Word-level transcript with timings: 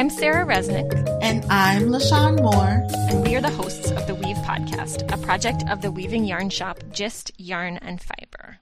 I'm 0.00 0.08
Sarah 0.08 0.46
Resnick. 0.46 0.90
And 1.20 1.44
I'm 1.50 1.88
LaShawn 1.88 2.40
Moore. 2.40 2.86
And 3.10 3.22
we 3.22 3.36
are 3.36 3.42
the 3.42 3.50
hosts 3.50 3.90
of 3.90 4.06
the 4.06 4.14
Weave 4.14 4.38
Podcast, 4.38 5.02
a 5.12 5.18
project 5.18 5.62
of 5.68 5.82
the 5.82 5.92
weaving 5.92 6.24
yarn 6.24 6.48
shop 6.48 6.82
Gist 6.90 7.32
Yarn 7.36 7.76
and 7.76 8.00
Fiber. 8.00 8.60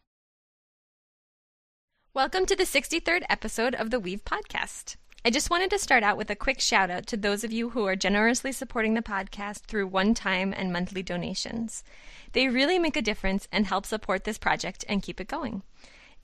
Welcome 2.13 2.45
to 2.47 2.57
the 2.57 2.65
63rd 2.65 3.23
episode 3.31 3.77
of 3.77 3.93
the 3.93 4.01
Weave 4.01 4.25
Podcast. 4.25 4.97
I 5.25 5.31
just 5.31 5.49
wanted 5.49 5.71
to 5.71 5.79
start 5.79 6.03
out 6.03 6.17
with 6.17 6.29
a 6.29 6.35
quick 6.35 6.59
shout 6.59 6.91
out 6.91 7.07
to 7.07 7.17
those 7.17 7.45
of 7.45 7.53
you 7.53 7.71
who 7.71 7.87
are 7.87 7.95
generously 7.95 8.51
supporting 8.51 8.95
the 8.95 9.01
podcast 9.01 9.61
through 9.67 9.87
one 9.87 10.15
time 10.15 10.53
and 10.53 10.73
monthly 10.73 11.05
donations. 11.05 11.85
They 12.33 12.49
really 12.49 12.81
make 12.81 12.97
a 12.97 13.01
difference 13.01 13.47
and 13.53 13.65
help 13.65 13.87
support 13.87 14.25
this 14.25 14.39
project 14.39 14.85
and 14.89 15.05
keep 15.05 15.21
it 15.21 15.29
going. 15.29 15.63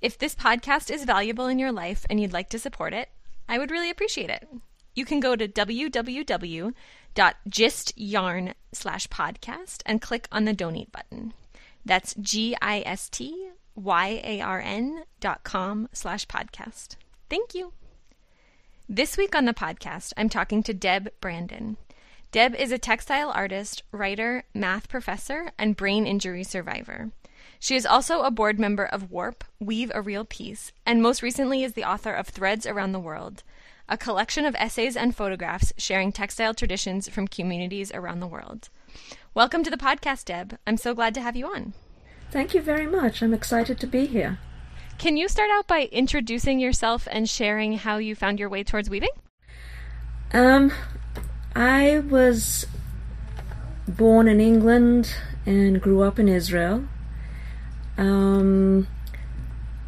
If 0.00 0.18
this 0.18 0.34
podcast 0.34 0.90
is 0.92 1.04
valuable 1.04 1.46
in 1.46 1.60
your 1.60 1.70
life 1.70 2.04
and 2.10 2.18
you'd 2.18 2.32
like 2.32 2.48
to 2.48 2.58
support 2.58 2.92
it, 2.92 3.10
I 3.48 3.58
would 3.58 3.70
really 3.70 3.90
appreciate 3.90 4.30
it. 4.30 4.48
You 4.94 5.04
can 5.04 5.20
go 5.20 5.36
to 5.36 5.48
www.gistyarn 5.48 6.74
slash 8.72 9.08
podcast 9.08 9.82
and 9.86 10.00
click 10.00 10.28
on 10.30 10.44
the 10.44 10.52
donate 10.52 10.92
button. 10.92 11.34
That's 11.84 12.14
G 12.14 12.56
I 12.62 12.82
S 12.86 13.08
T 13.08 13.50
Y 13.74 14.20
A 14.24 14.40
R 14.40 14.60
N 14.60 15.04
dot 15.20 15.44
com 15.44 15.88
slash 15.92 16.26
podcast. 16.26 16.96
Thank 17.28 17.54
you. 17.54 17.72
This 18.88 19.16
week 19.16 19.34
on 19.34 19.46
the 19.46 19.54
podcast, 19.54 20.12
I'm 20.16 20.28
talking 20.28 20.62
to 20.62 20.74
Deb 20.74 21.10
Brandon. 21.20 21.76
Deb 22.32 22.54
is 22.54 22.70
a 22.72 22.78
textile 22.78 23.30
artist, 23.30 23.82
writer, 23.92 24.44
math 24.54 24.88
professor, 24.88 25.52
and 25.58 25.76
brain 25.76 26.06
injury 26.06 26.44
survivor. 26.44 27.10
She 27.58 27.76
is 27.76 27.86
also 27.86 28.22
a 28.22 28.30
board 28.30 28.58
member 28.58 28.84
of 28.84 29.10
Warp, 29.10 29.44
Weave 29.58 29.90
a 29.94 30.02
Real 30.02 30.24
Peace, 30.24 30.72
and 30.84 31.00
most 31.00 31.22
recently 31.22 31.62
is 31.62 31.72
the 31.72 31.84
author 31.84 32.12
of 32.12 32.28
Threads 32.28 32.66
Around 32.66 32.92
the 32.92 33.00
World, 33.00 33.42
a 33.88 33.98
collection 33.98 34.44
of 34.44 34.54
essays 34.58 34.96
and 34.96 35.14
photographs 35.14 35.72
sharing 35.76 36.10
textile 36.10 36.54
traditions 36.54 37.08
from 37.08 37.28
communities 37.28 37.92
around 37.92 38.20
the 38.20 38.26
world. 38.26 38.70
Welcome 39.34 39.62
to 39.64 39.70
the 39.70 39.76
podcast, 39.76 40.24
Deb. 40.24 40.58
I'm 40.66 40.76
so 40.76 40.94
glad 40.94 41.14
to 41.14 41.20
have 41.20 41.36
you 41.36 41.46
on. 41.46 41.74
Thank 42.30 42.54
you 42.54 42.62
very 42.62 42.86
much. 42.86 43.22
I'm 43.22 43.34
excited 43.34 43.78
to 43.80 43.86
be 43.86 44.06
here. 44.06 44.38
Can 44.96 45.16
you 45.16 45.28
start 45.28 45.50
out 45.52 45.66
by 45.66 45.88
introducing 45.92 46.60
yourself 46.60 47.06
and 47.10 47.28
sharing 47.28 47.74
how 47.74 47.98
you 47.98 48.14
found 48.14 48.38
your 48.38 48.48
way 48.48 48.64
towards 48.64 48.88
weaving? 48.88 49.10
Um, 50.32 50.72
I 51.54 51.98
was 51.98 52.66
born 53.86 54.28
in 54.28 54.40
England 54.40 55.14
and 55.44 55.80
grew 55.80 56.02
up 56.02 56.18
in 56.18 56.28
Israel. 56.28 56.84
Um, 57.98 58.88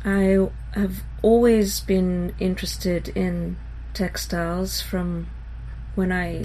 I 0.05 0.49
have 0.73 1.03
always 1.23 1.81
been 1.81 2.35
interested 2.39 3.09
in 3.09 3.57
textiles 3.97 4.81
from 4.81 5.27
when 5.95 6.13
I, 6.13 6.45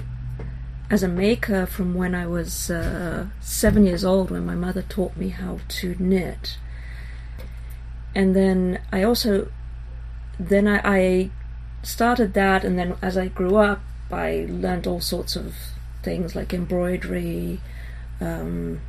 as 0.90 1.02
a 1.02 1.08
maker, 1.08 1.66
from 1.66 1.94
when 1.94 2.14
I 2.14 2.26
was 2.26 2.70
uh, 2.70 3.26
seven 3.40 3.84
years 3.84 4.04
old, 4.04 4.30
when 4.30 4.46
my 4.46 4.54
mother 4.54 4.82
taught 4.82 5.16
me 5.16 5.28
how 5.28 5.60
to 5.68 5.94
knit. 5.98 6.56
And 8.14 8.34
then 8.34 8.80
I 8.90 9.02
also, 9.02 9.52
then 10.40 10.66
I, 10.66 10.80
I 10.84 11.30
started 11.82 12.34
that, 12.34 12.64
and 12.64 12.78
then 12.78 12.96
as 13.02 13.16
I 13.16 13.28
grew 13.28 13.56
up, 13.56 13.80
I 14.10 14.46
learned 14.48 14.86
all 14.86 15.00
sorts 15.00 15.36
of 15.36 15.54
things 16.02 16.34
like 16.34 16.52
embroidery, 16.52 17.60
um, 18.20 18.80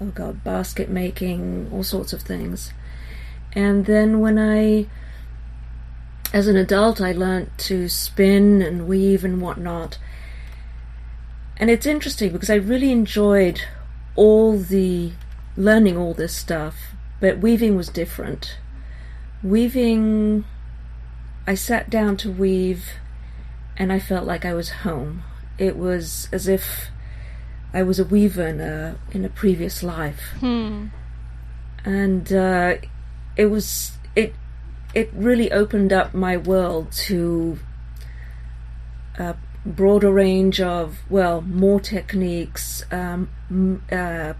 oh 0.00 0.06
god, 0.06 0.44
basket 0.44 0.88
making, 0.88 1.68
all 1.72 1.82
sorts 1.82 2.12
of 2.12 2.22
things. 2.22 2.72
And 3.52 3.86
then 3.86 4.20
when 4.20 4.38
I, 4.38 4.86
as 6.32 6.46
an 6.46 6.56
adult, 6.56 7.00
I 7.00 7.12
learned 7.12 7.50
to 7.58 7.88
spin 7.88 8.62
and 8.62 8.86
weave 8.86 9.24
and 9.24 9.40
whatnot. 9.40 9.98
And 11.56 11.70
it's 11.70 11.86
interesting 11.86 12.32
because 12.32 12.50
I 12.50 12.54
really 12.54 12.92
enjoyed 12.92 13.62
all 14.14 14.58
the 14.58 15.12
learning 15.56 15.96
all 15.96 16.14
this 16.14 16.34
stuff, 16.34 16.76
but 17.20 17.38
weaving 17.38 17.76
was 17.76 17.88
different. 17.88 18.58
Weaving, 19.42 20.44
I 21.46 21.54
sat 21.54 21.90
down 21.90 22.16
to 22.18 22.30
weave 22.30 22.84
and 23.76 23.92
I 23.92 23.98
felt 23.98 24.26
like 24.26 24.44
I 24.44 24.54
was 24.54 24.70
home. 24.70 25.22
It 25.56 25.76
was 25.76 26.28
as 26.32 26.46
if 26.46 26.90
I 27.72 27.82
was 27.82 27.98
a 27.98 28.04
weaver 28.04 28.46
in 28.46 28.60
a 28.60 28.96
in 29.10 29.24
a 29.24 29.28
previous 29.28 29.82
life, 29.82 30.20
hmm. 30.40 30.86
and 31.84 32.32
uh, 32.32 32.76
it 33.36 33.46
was 33.46 33.97
it 34.94 35.10
really 35.12 35.52
opened 35.52 35.92
up 35.92 36.14
my 36.14 36.36
world 36.36 36.90
to 36.92 37.58
a 39.18 39.36
broader 39.64 40.12
range 40.12 40.60
of 40.60 40.98
well 41.10 41.40
more 41.42 41.80
techniques, 41.80 42.84
um, 42.90 43.28
uh, 43.92 44.34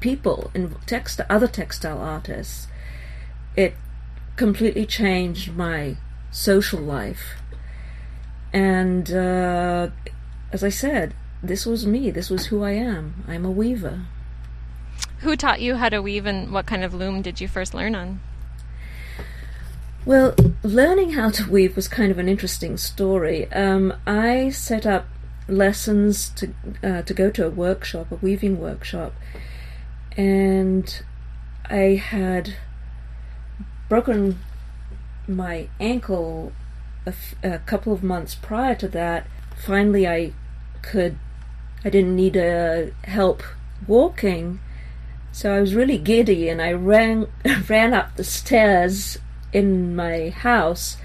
people 0.00 0.50
in 0.54 0.74
text 0.86 1.20
other 1.28 1.48
textile 1.48 1.98
artists. 1.98 2.68
It 3.56 3.74
completely 4.36 4.86
changed 4.86 5.54
my 5.54 5.96
social 6.30 6.80
life, 6.80 7.36
and 8.52 9.10
uh, 9.12 9.88
as 10.52 10.64
I 10.64 10.70
said, 10.70 11.14
this 11.42 11.66
was 11.66 11.86
me. 11.86 12.10
This 12.10 12.30
was 12.30 12.46
who 12.46 12.62
I 12.62 12.72
am. 12.72 13.24
I'm 13.28 13.44
a 13.44 13.50
weaver. 13.50 14.06
Who 15.20 15.36
taught 15.36 15.60
you 15.60 15.76
how 15.76 15.90
to 15.90 16.00
weave 16.00 16.24
and 16.24 16.50
what 16.50 16.64
kind 16.64 16.82
of 16.82 16.94
loom 16.94 17.20
did 17.20 17.40
you 17.42 17.48
first 17.48 17.74
learn 17.74 17.94
on? 17.94 18.20
Well, 20.06 20.34
learning 20.62 21.10
how 21.10 21.28
to 21.30 21.50
weave 21.50 21.76
was 21.76 21.86
kind 21.86 22.10
of 22.10 22.18
an 22.18 22.28
interesting 22.28 22.78
story. 22.78 23.52
Um, 23.52 23.92
I 24.06 24.48
set 24.48 24.86
up 24.86 25.06
lessons 25.46 26.30
to 26.30 26.54
uh, 26.82 27.02
to 27.02 27.12
go 27.12 27.30
to 27.30 27.46
a 27.46 27.50
workshop, 27.50 28.10
a 28.10 28.14
weaving 28.14 28.58
workshop, 28.58 29.12
and 30.16 31.02
I 31.66 32.00
had 32.02 32.54
broken 33.90 34.38
my 35.28 35.68
ankle 35.78 36.52
a, 37.04 37.10
f- 37.10 37.34
a 37.42 37.58
couple 37.58 37.92
of 37.92 38.02
months 38.02 38.34
prior 38.34 38.74
to 38.76 38.88
that. 38.88 39.26
Finally, 39.54 40.08
I 40.08 40.32
could 40.80 41.18
I 41.84 41.90
didn't 41.90 42.16
need 42.16 42.38
uh, 42.38 42.86
help 43.04 43.42
walking, 43.86 44.60
so 45.30 45.54
I 45.54 45.60
was 45.60 45.74
really 45.74 45.98
giddy, 45.98 46.48
and 46.48 46.62
I 46.62 46.72
ran 46.72 47.26
ran 47.68 47.92
up 47.92 48.16
the 48.16 48.24
stairs 48.24 49.18
in 49.52 49.94
my 49.94 50.30
house, 50.30 50.96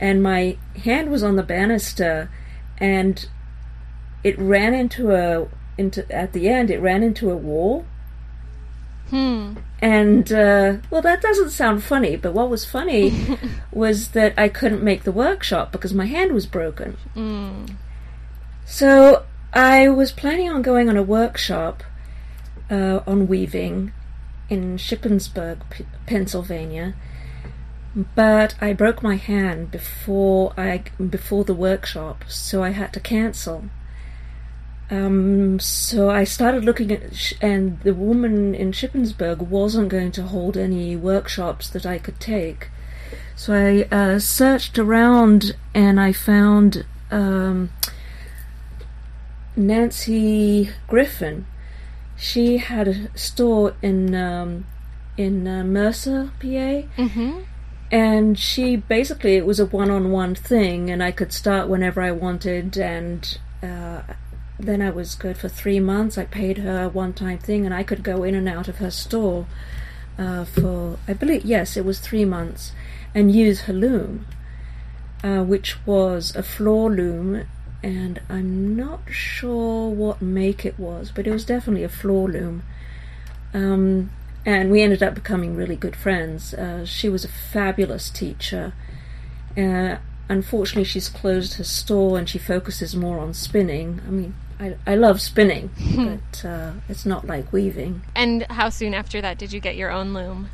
and 0.00 0.22
my 0.22 0.56
hand 0.84 1.10
was 1.10 1.22
on 1.22 1.36
the 1.36 1.42
banister, 1.42 2.30
and 2.78 3.28
it 4.22 4.38
ran 4.38 4.74
into 4.74 5.14
a 5.14 5.48
into 5.76 6.10
at 6.12 6.32
the 6.32 6.48
end 6.48 6.70
it 6.70 6.78
ran 6.80 7.02
into 7.02 7.30
a 7.30 7.36
wall. 7.36 7.84
Hmm. 9.10 9.54
And 9.80 10.32
uh, 10.32 10.76
well, 10.90 11.02
that 11.02 11.20
doesn't 11.20 11.50
sound 11.50 11.84
funny, 11.84 12.16
but 12.16 12.32
what 12.32 12.48
was 12.48 12.64
funny 12.64 13.38
was 13.72 14.08
that 14.08 14.32
I 14.38 14.48
couldn't 14.48 14.82
make 14.82 15.04
the 15.04 15.12
workshop 15.12 15.72
because 15.72 15.92
my 15.92 16.06
hand 16.06 16.32
was 16.32 16.46
broken. 16.46 16.96
Mm. 17.14 17.76
So 18.64 19.24
I 19.52 19.88
was 19.88 20.10
planning 20.10 20.48
on 20.48 20.62
going 20.62 20.88
on 20.88 20.96
a 20.96 21.02
workshop 21.02 21.84
uh, 22.70 23.00
on 23.06 23.28
weaving 23.28 23.92
in 24.48 24.78
Shippensburg, 24.78 25.58
P- 25.70 25.86
Pennsylvania, 26.06 26.94
but 27.94 28.54
I 28.60 28.72
broke 28.72 29.02
my 29.02 29.16
hand 29.16 29.70
before 29.70 30.52
I 30.56 30.82
before 31.10 31.44
the 31.44 31.54
workshop, 31.54 32.24
so 32.28 32.62
I 32.62 32.70
had 32.70 32.92
to 32.94 33.00
cancel. 33.00 33.64
Um, 34.90 35.58
so 35.60 36.10
I 36.10 36.24
started 36.24 36.64
looking 36.64 36.92
at, 36.92 37.32
and 37.40 37.80
the 37.80 37.94
woman 37.94 38.54
in 38.54 38.72
Shippensburg 38.72 39.38
wasn't 39.38 39.88
going 39.88 40.12
to 40.12 40.24
hold 40.24 40.56
any 40.56 40.94
workshops 40.94 41.70
that 41.70 41.86
I 41.86 41.98
could 41.98 42.20
take. 42.20 42.68
So 43.36 43.54
I 43.54 43.94
uh, 43.94 44.18
searched 44.18 44.78
around 44.78 45.56
and 45.74 45.98
I 45.98 46.12
found 46.12 46.84
um, 47.10 47.70
Nancy 49.56 50.70
Griffin. 50.86 51.46
She 52.16 52.58
had 52.58 52.88
a 52.88 53.18
store 53.18 53.74
in 53.82 54.14
um, 54.14 54.66
in 55.16 55.46
uh, 55.46 55.64
Mercer, 55.64 56.32
PA, 56.40 56.46
Mm-hmm. 56.96 57.40
And 57.90 58.38
she 58.38 58.76
basically 58.76 59.36
it 59.36 59.46
was 59.46 59.60
a 59.60 59.66
one-on-one 59.66 60.34
thing, 60.34 60.90
and 60.90 61.02
I 61.02 61.12
could 61.12 61.32
start 61.32 61.68
whenever 61.68 62.00
I 62.00 62.10
wanted, 62.10 62.76
and 62.76 63.38
uh, 63.62 64.02
then 64.58 64.82
I 64.82 64.90
was 64.90 65.14
good 65.14 65.36
for 65.36 65.48
three 65.48 65.80
months. 65.80 66.18
I 66.18 66.24
paid 66.24 66.58
her 66.58 66.84
a 66.84 66.88
one-time 66.88 67.38
thing, 67.38 67.64
and 67.64 67.74
I 67.74 67.82
could 67.82 68.02
go 68.02 68.24
in 68.24 68.34
and 68.34 68.48
out 68.48 68.68
of 68.68 68.76
her 68.76 68.90
store 68.90 69.46
uh, 70.18 70.44
for 70.44 70.98
I 71.08 71.12
believe 71.12 71.44
yes, 71.44 71.76
it 71.76 71.84
was 71.84 71.98
three 71.98 72.24
months, 72.24 72.72
and 73.14 73.34
use 73.34 73.62
her 73.62 73.72
loom, 73.72 74.26
uh, 75.22 75.42
which 75.42 75.84
was 75.86 76.34
a 76.36 76.42
floor 76.42 76.90
loom, 76.90 77.46
and 77.82 78.20
I'm 78.28 78.76
not 78.76 79.00
sure 79.10 79.90
what 79.90 80.22
make 80.22 80.64
it 80.64 80.78
was, 80.78 81.10
but 81.14 81.26
it 81.26 81.32
was 81.32 81.44
definitely 81.44 81.84
a 81.84 81.88
floor 81.88 82.28
loom. 82.28 82.62
Um, 83.52 84.10
and 84.46 84.70
we 84.70 84.82
ended 84.82 85.02
up 85.02 85.14
becoming 85.14 85.56
really 85.56 85.76
good 85.76 85.96
friends. 85.96 86.54
Uh, 86.54 86.84
she 86.84 87.08
was 87.08 87.24
a 87.24 87.28
fabulous 87.28 88.10
teacher. 88.10 88.72
Uh, 89.56 89.96
unfortunately, 90.28 90.84
she's 90.84 91.08
closed 91.08 91.54
her 91.54 91.64
store 91.64 92.18
and 92.18 92.28
she 92.28 92.38
focuses 92.38 92.94
more 92.94 93.18
on 93.18 93.32
spinning. 93.32 94.00
I 94.06 94.10
mean, 94.10 94.34
I, 94.60 94.76
I 94.86 94.94
love 94.96 95.20
spinning, 95.20 95.70
but 95.96 96.48
uh, 96.48 96.72
it's 96.88 97.06
not 97.06 97.26
like 97.26 97.52
weaving. 97.52 98.02
And 98.14 98.44
how 98.50 98.68
soon 98.68 98.94
after 98.94 99.20
that 99.20 99.38
did 99.38 99.52
you 99.52 99.60
get 99.60 99.76
your 99.76 99.90
own 99.90 100.14
loom? 100.14 100.50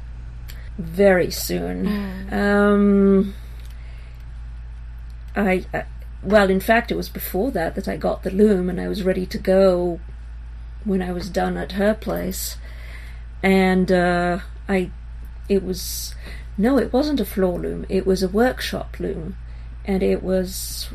Very 0.78 1.30
soon. 1.30 2.32
Um, 2.32 3.34
I, 5.36 5.64
I 5.74 5.84
well, 6.22 6.50
in 6.50 6.60
fact, 6.60 6.90
it 6.90 6.96
was 6.96 7.08
before 7.08 7.50
that 7.52 7.74
that 7.74 7.88
I 7.88 7.96
got 7.96 8.22
the 8.22 8.30
loom, 8.30 8.68
and 8.68 8.80
I 8.80 8.88
was 8.88 9.02
ready 9.02 9.26
to 9.26 9.38
go 9.38 10.00
when 10.84 11.02
I 11.02 11.12
was 11.12 11.30
done 11.30 11.56
at 11.56 11.72
her 11.72 11.94
place. 11.94 12.56
And 13.42 13.90
uh, 13.90 14.40
I, 14.68 14.90
it 15.48 15.62
was 15.62 16.14
no, 16.60 16.78
it 16.78 16.92
wasn't 16.92 17.20
a 17.20 17.24
floor 17.24 17.58
loom. 17.58 17.86
It 17.88 18.06
was 18.06 18.22
a 18.22 18.28
workshop 18.28 19.00
loom, 19.00 19.36
and 19.86 20.02
it 20.02 20.22
was. 20.22 20.90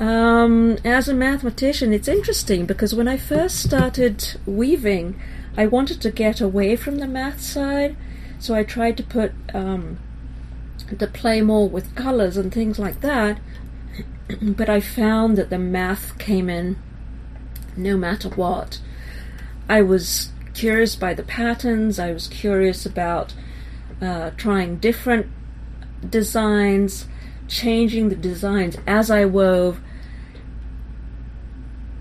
Um, 0.00 0.78
as 0.84 1.08
a 1.08 1.14
mathematician, 1.14 1.92
it's 1.92 2.08
interesting 2.08 2.66
because 2.66 2.94
when 2.94 3.08
I 3.08 3.16
first 3.16 3.60
started 3.62 4.36
weaving, 4.46 5.20
I 5.56 5.66
wanted 5.66 6.00
to 6.02 6.10
get 6.10 6.40
away 6.40 6.76
from 6.76 6.96
the 6.96 7.08
math 7.08 7.40
side, 7.40 7.96
so 8.38 8.54
I 8.54 8.62
tried 8.62 8.96
to 8.98 9.02
put 9.02 9.32
um, 9.52 9.98
to 10.96 11.06
play 11.08 11.40
more 11.40 11.68
with 11.68 11.94
colors 11.96 12.36
and 12.36 12.52
things 12.54 12.78
like 12.78 13.00
that 13.00 13.38
but 14.42 14.68
I 14.68 14.80
found 14.80 15.36
that 15.36 15.50
the 15.50 15.58
math 15.58 16.18
came 16.18 16.48
in 16.48 16.76
no 17.76 17.96
matter 17.96 18.28
what. 18.28 18.80
I 19.68 19.82
was 19.82 20.30
curious 20.54 20.96
by 20.96 21.14
the 21.14 21.22
patterns, 21.22 21.98
I 21.98 22.12
was 22.12 22.28
curious 22.28 22.84
about 22.84 23.34
uh, 24.00 24.30
trying 24.36 24.76
different 24.76 25.26
designs, 26.08 27.06
changing 27.46 28.08
the 28.08 28.16
designs 28.16 28.76
as 28.86 29.10
I 29.10 29.24
wove. 29.24 29.80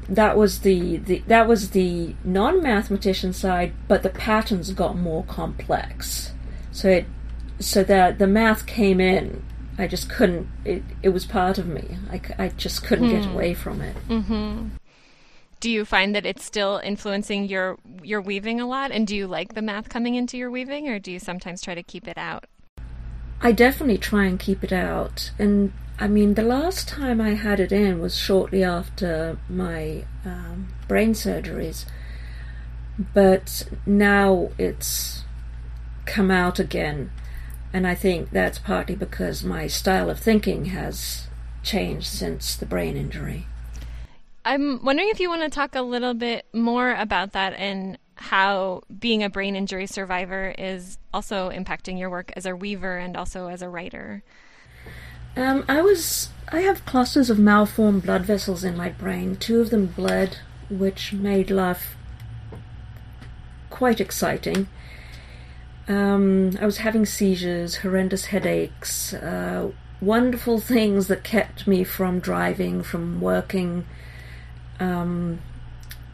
That 0.10 0.38
was 0.38 0.60
the, 0.60 0.98
the 0.98 1.24
that 1.28 1.48
was 1.48 1.72
the 1.72 2.16
non-mathematician 2.24 3.34
side, 3.34 3.74
but 3.88 4.04
the 4.04 4.10
patterns 4.10 4.72
got 4.72 4.98
more 4.98 5.24
complex. 5.26 6.34
So 6.72 6.90
it 6.90 7.06
so 7.60 7.84
that 7.84 8.20
the 8.20 8.28
math 8.28 8.66
came 8.66 9.02
in 9.02 9.44
I 9.78 9.88
just 9.88 10.10
couldn't. 10.10 10.48
It, 10.66 10.84
it 11.04 11.10
was 11.10 11.26
part 11.26 11.58
of 11.58 11.68
me. 11.68 11.98
I, 12.12 12.22
I 12.38 12.48
just 12.50 12.84
couldn't 12.84 13.10
get 13.10 13.26
hmm. 13.26 13.34
away 13.34 13.54
from 13.54 13.82
it. 13.82 13.96
Mm-hmm. 14.08 14.68
Do 15.60 15.70
you 15.70 15.86
find 15.86 16.16
that 16.16 16.26
it's 16.26 16.44
still 16.44 16.82
influencing 16.84 17.46
your 17.46 17.78
your 18.02 18.22
weaving 18.22 18.60
a 18.60 18.68
lot? 18.68 18.92
And 18.92 19.06
do 19.06 19.16
you 19.16 19.28
like 19.28 19.54
the 19.54 19.62
math 19.62 19.90
coming 19.90 20.16
into 20.16 20.38
your 20.38 20.50
weaving, 20.50 20.88
or 20.88 21.00
do 21.00 21.12
you 21.12 21.20
sometimes 21.20 21.62
try 21.62 21.76
to 21.76 21.84
keep 21.84 22.08
it 22.08 22.18
out? 22.18 22.46
I 23.42 23.52
definitely 23.52 23.98
try 23.98 24.26
and 24.26 24.40
keep 24.40 24.64
it 24.64 24.74
out. 24.74 25.32
And 25.38 25.72
I 26.00 26.08
mean, 26.08 26.34
the 26.34 26.44
last 26.44 26.88
time 26.88 27.22
I 27.22 27.32
had 27.32 27.60
it 27.60 27.72
in 27.72 28.00
was 28.00 28.18
shortly 28.18 28.64
after 28.64 29.38
my 29.50 30.06
um, 30.26 30.74
brain 30.88 31.14
surgeries. 31.14 31.86
But 33.14 33.68
now 33.86 34.50
it's 34.58 35.24
come 36.06 36.32
out 36.32 36.60
again. 36.60 37.12
And 37.74 37.86
I 37.86 37.96
think 37.96 38.32
that's 38.32 38.58
partly 38.58 38.96
because 38.96 39.44
my 39.44 39.68
style 39.68 40.10
of 40.10 40.20
thinking 40.20 40.66
has 40.66 41.28
changed 41.64 42.08
since 42.08 42.56
the 42.56 42.66
brain 42.66 42.98
injury. 42.98 43.46
I'm 44.46 44.84
wondering 44.84 45.10
if 45.10 45.20
you 45.20 45.30
want 45.30 45.42
to 45.44 45.50
talk 45.50 45.76
a 45.76 45.82
little 45.82 46.14
bit 46.14 46.46
more 46.54 46.94
about 46.94 47.34
that 47.34 47.54
and 47.54 47.98
how 48.18 48.82
being 49.00 49.24
a 49.24 49.30
brain 49.30 49.56
injury 49.56 49.88
survivor 49.88 50.54
is 50.58 50.98
also 51.14 51.50
impacting 51.50 52.00
your 52.00 52.10
work 52.10 52.32
as 52.36 52.46
a 52.46 52.56
weaver 52.56 52.98
and 52.98 53.16
also 53.16 53.48
as 53.48 53.62
a 53.62 53.70
writer. 53.70 54.24
Um, 55.36 55.66
I 55.68 55.82
was. 55.82 56.30
I 56.50 56.62
have 56.62 56.86
clusters 56.86 57.30
of 57.30 57.38
malformed 57.38 58.04
blood 58.04 58.24
vessels 58.24 58.64
in 58.64 58.76
my 58.76 58.90
brain. 58.90 59.36
Two 59.36 59.62
of 59.62 59.70
them 59.70 59.88
bled, 59.88 60.38
which 60.70 61.14
made 61.14 61.52
life 61.52 61.96
quite 63.70 64.02
exciting. 64.02 64.68
Um, 65.88 66.58
I 66.60 66.66
was 66.66 66.78
having 66.78 67.06
seizures, 67.06 67.78
horrendous 67.78 68.26
headaches, 68.26 69.14
uh, 69.14 69.72
wonderful 70.02 70.60
things 70.60 71.08
that 71.08 71.24
kept 71.24 71.68
me 71.68 71.84
from 71.84 72.20
driving, 72.20 72.82
from 72.82 73.22
working, 73.22 73.86
um, 74.80 75.40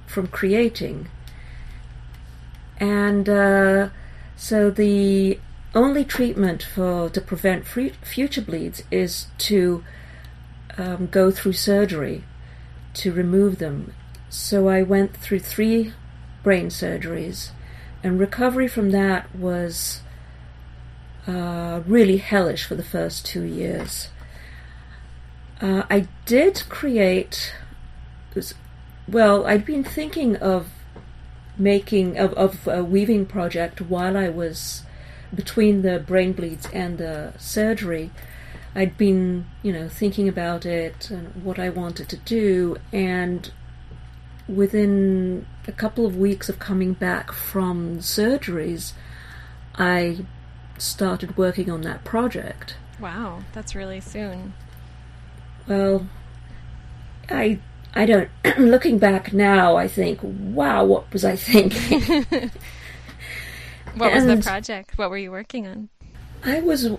from 0.06 0.28
creating. 0.28 1.10
And 2.80 3.30
uh, 3.30 3.90
so 4.36 4.70
the 4.70 5.40
only 5.76 6.04
treatment 6.04 6.64
for 6.64 7.10
to 7.10 7.22
prevent 7.22 7.66
free, 7.66 7.94
future 8.02 8.42
bleeds 8.42 8.84
is 8.92 9.28
to 9.40 9.84
um, 10.78 11.08
go 11.08 11.32
through 11.32 11.54
surgery 11.54 12.24
to 12.96 13.12
remove 13.12 13.60
them. 13.60 13.94
So 14.30 14.68
I 14.68 14.82
went 14.82 15.16
through 15.16 15.40
three 15.40 15.94
brain 16.44 16.68
surgeries, 16.68 17.52
and 18.04 18.20
recovery 18.20 18.68
from 18.68 18.92
that 18.92 19.34
was 19.36 20.02
uh, 21.28 21.82
really 21.88 22.18
hellish 22.18 22.66
for 22.66 22.76
the 22.76 22.84
first 22.84 23.26
two 23.26 23.44
years. 23.44 24.10
Uh, 25.62 25.84
I 25.90 26.08
did 26.26 26.64
create, 26.68 27.54
well, 29.08 29.46
I'd 29.46 29.66
been 29.66 29.84
thinking 29.84 30.36
of 30.36 30.68
making 31.58 32.18
of, 32.18 32.34
of 32.34 32.68
a 32.68 32.84
weaving 32.84 33.26
project 33.26 33.82
while 33.82 34.18
I 34.18 34.30
was 34.30 34.84
between 35.34 35.82
the 35.82 36.00
brain 36.00 36.34
bleeds 36.34 36.68
and 36.74 36.98
the 36.98 37.34
surgery. 37.38 38.12
I'd 38.76 38.98
been, 38.98 39.46
you 39.62 39.72
know, 39.72 39.88
thinking 39.88 40.28
about 40.28 40.66
it 40.66 41.12
and 41.12 41.44
what 41.44 41.60
I 41.60 41.70
wanted 41.70 42.10
to 42.10 42.18
do, 42.18 42.78
and 42.92 43.52
within 44.48 45.46
a 45.68 45.72
couple 45.72 46.06
of 46.06 46.18
weeks 46.18 46.50
of 46.50 46.60
coming 46.60 46.94
back 46.94 47.32
from 47.32 48.00
surgeries, 48.00 48.94
I 49.76 50.26
started 50.78 51.38
working 51.38 51.70
on 51.70 51.82
that 51.82 52.04
project. 52.04 52.76
Wow, 53.00 53.44
that's 53.54 53.76
really 53.76 54.00
soon. 54.00 54.54
Well, 55.68 56.08
I 57.30 57.60
I 57.96 58.06
don't. 58.06 58.30
looking 58.58 58.98
back 58.98 59.34
now, 59.34 59.76
I 59.76 59.88
think, 59.88 60.20
wow, 60.22 60.84
what 60.84 61.12
was 61.14 61.24
I 61.26 61.36
thinking? 61.36 62.02
what 63.96 64.14
was 64.14 64.26
the 64.26 64.38
project? 64.38 64.98
What 64.98 65.10
were 65.10 65.18
you 65.18 65.32
working 65.32 65.68
on? 65.68 65.90
I 66.44 66.60
was 66.60 66.90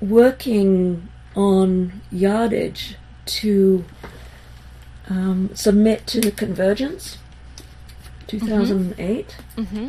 working 0.00 1.08
on 1.34 2.02
yardage 2.10 2.96
to 3.24 3.84
um, 5.08 5.50
submit 5.54 6.06
to 6.08 6.20
the 6.20 6.30
Convergence 6.30 7.18
2008. 8.26 9.36
Mm-hmm. 9.56 9.88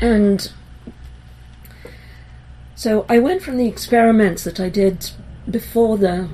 And 0.00 0.52
so 2.74 3.06
I 3.08 3.18
went 3.18 3.42
from 3.42 3.56
the 3.56 3.66
experiments 3.66 4.44
that 4.44 4.60
I 4.60 4.68
did 4.68 5.10
before 5.50 5.96
the 5.98 6.28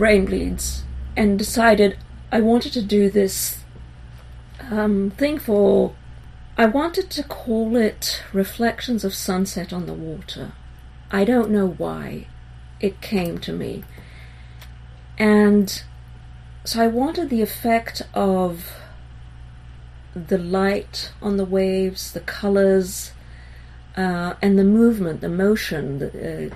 brain 0.00 0.24
bleeds 0.24 0.82
and 1.14 1.38
decided 1.38 1.94
I 2.32 2.40
wanted 2.40 2.72
to 2.72 2.80
do 2.80 3.10
this 3.10 3.58
um, 4.70 5.10
thing 5.10 5.38
for. 5.38 5.94
I 6.56 6.64
wanted 6.64 7.10
to 7.10 7.22
call 7.22 7.76
it 7.76 8.22
Reflections 8.32 9.04
of 9.04 9.12
Sunset 9.14 9.74
on 9.74 9.84
the 9.84 9.92
Water. 9.92 10.52
I 11.10 11.24
don't 11.24 11.50
know 11.50 11.66
why 11.66 12.28
it 12.80 13.02
came 13.02 13.36
to 13.40 13.52
me. 13.52 13.84
And 15.18 15.82
so 16.64 16.80
I 16.82 16.86
wanted 16.86 17.28
the 17.28 17.42
effect 17.42 18.00
of 18.14 18.72
the 20.14 20.38
light 20.38 21.12
on 21.20 21.36
the 21.36 21.44
waves, 21.44 22.12
the 22.12 22.20
colors, 22.20 23.12
uh, 23.98 24.32
and 24.40 24.58
the 24.58 24.64
movement, 24.64 25.20
the 25.20 25.28
motion 25.28 25.98
that, 25.98 26.14
uh, 26.14 26.54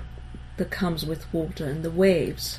that 0.57 0.71
comes 0.71 1.05
with 1.05 1.31
water 1.31 1.65
and 1.65 1.83
the 1.83 1.91
waves. 1.91 2.57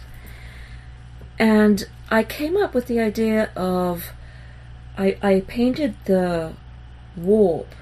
And 1.38 1.86
I 2.10 2.22
came 2.22 2.56
up 2.56 2.74
with 2.74 2.86
the 2.86 3.00
idea 3.00 3.50
of 3.56 4.12
I, 4.96 5.18
I 5.22 5.40
painted 5.40 5.94
the 6.06 6.54
warp 7.16 7.74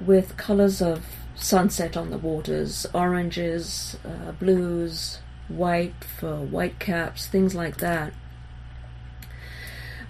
with 0.00 0.36
colors 0.36 0.82
of 0.82 1.04
sunset 1.34 1.96
on 1.96 2.10
the 2.10 2.18
waters, 2.18 2.86
oranges, 2.92 3.96
uh, 4.04 4.32
blues, 4.32 5.18
white 5.48 6.04
for 6.04 6.36
white 6.36 6.78
caps, 6.78 7.26
things 7.26 7.54
like 7.54 7.78
that. 7.78 8.12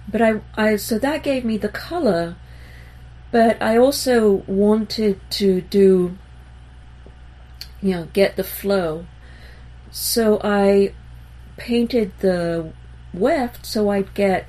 But 0.07 0.21
I, 0.21 0.41
I 0.55 0.75
so 0.75 0.97
that 0.97 1.21
gave 1.21 1.45
me 1.45 1.57
the 1.57 1.69
color, 1.69 2.35
but 3.31 3.61
I 3.61 3.77
also 3.77 4.43
wanted 4.47 5.19
to 5.31 5.61
do, 5.61 6.17
you 7.81 7.91
know, 7.91 8.07
get 8.13 8.35
the 8.35 8.43
flow. 8.43 9.05
So 9.91 10.39
I 10.43 10.93
painted 11.57 12.11
the 12.19 12.73
weft 13.13 13.65
so 13.65 13.89
I'd 13.89 14.13
get 14.13 14.47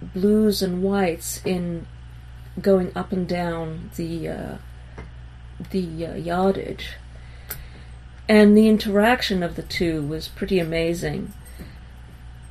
blues 0.00 0.62
and 0.62 0.82
whites 0.82 1.40
in 1.44 1.86
going 2.60 2.92
up 2.94 3.12
and 3.12 3.26
down 3.26 3.90
the 3.96 4.28
uh, 4.28 4.56
the 5.70 6.06
uh, 6.06 6.14
yardage, 6.14 6.94
and 8.28 8.56
the 8.56 8.68
interaction 8.68 9.42
of 9.42 9.56
the 9.56 9.62
two 9.62 10.02
was 10.06 10.28
pretty 10.28 10.58
amazing. 10.58 11.32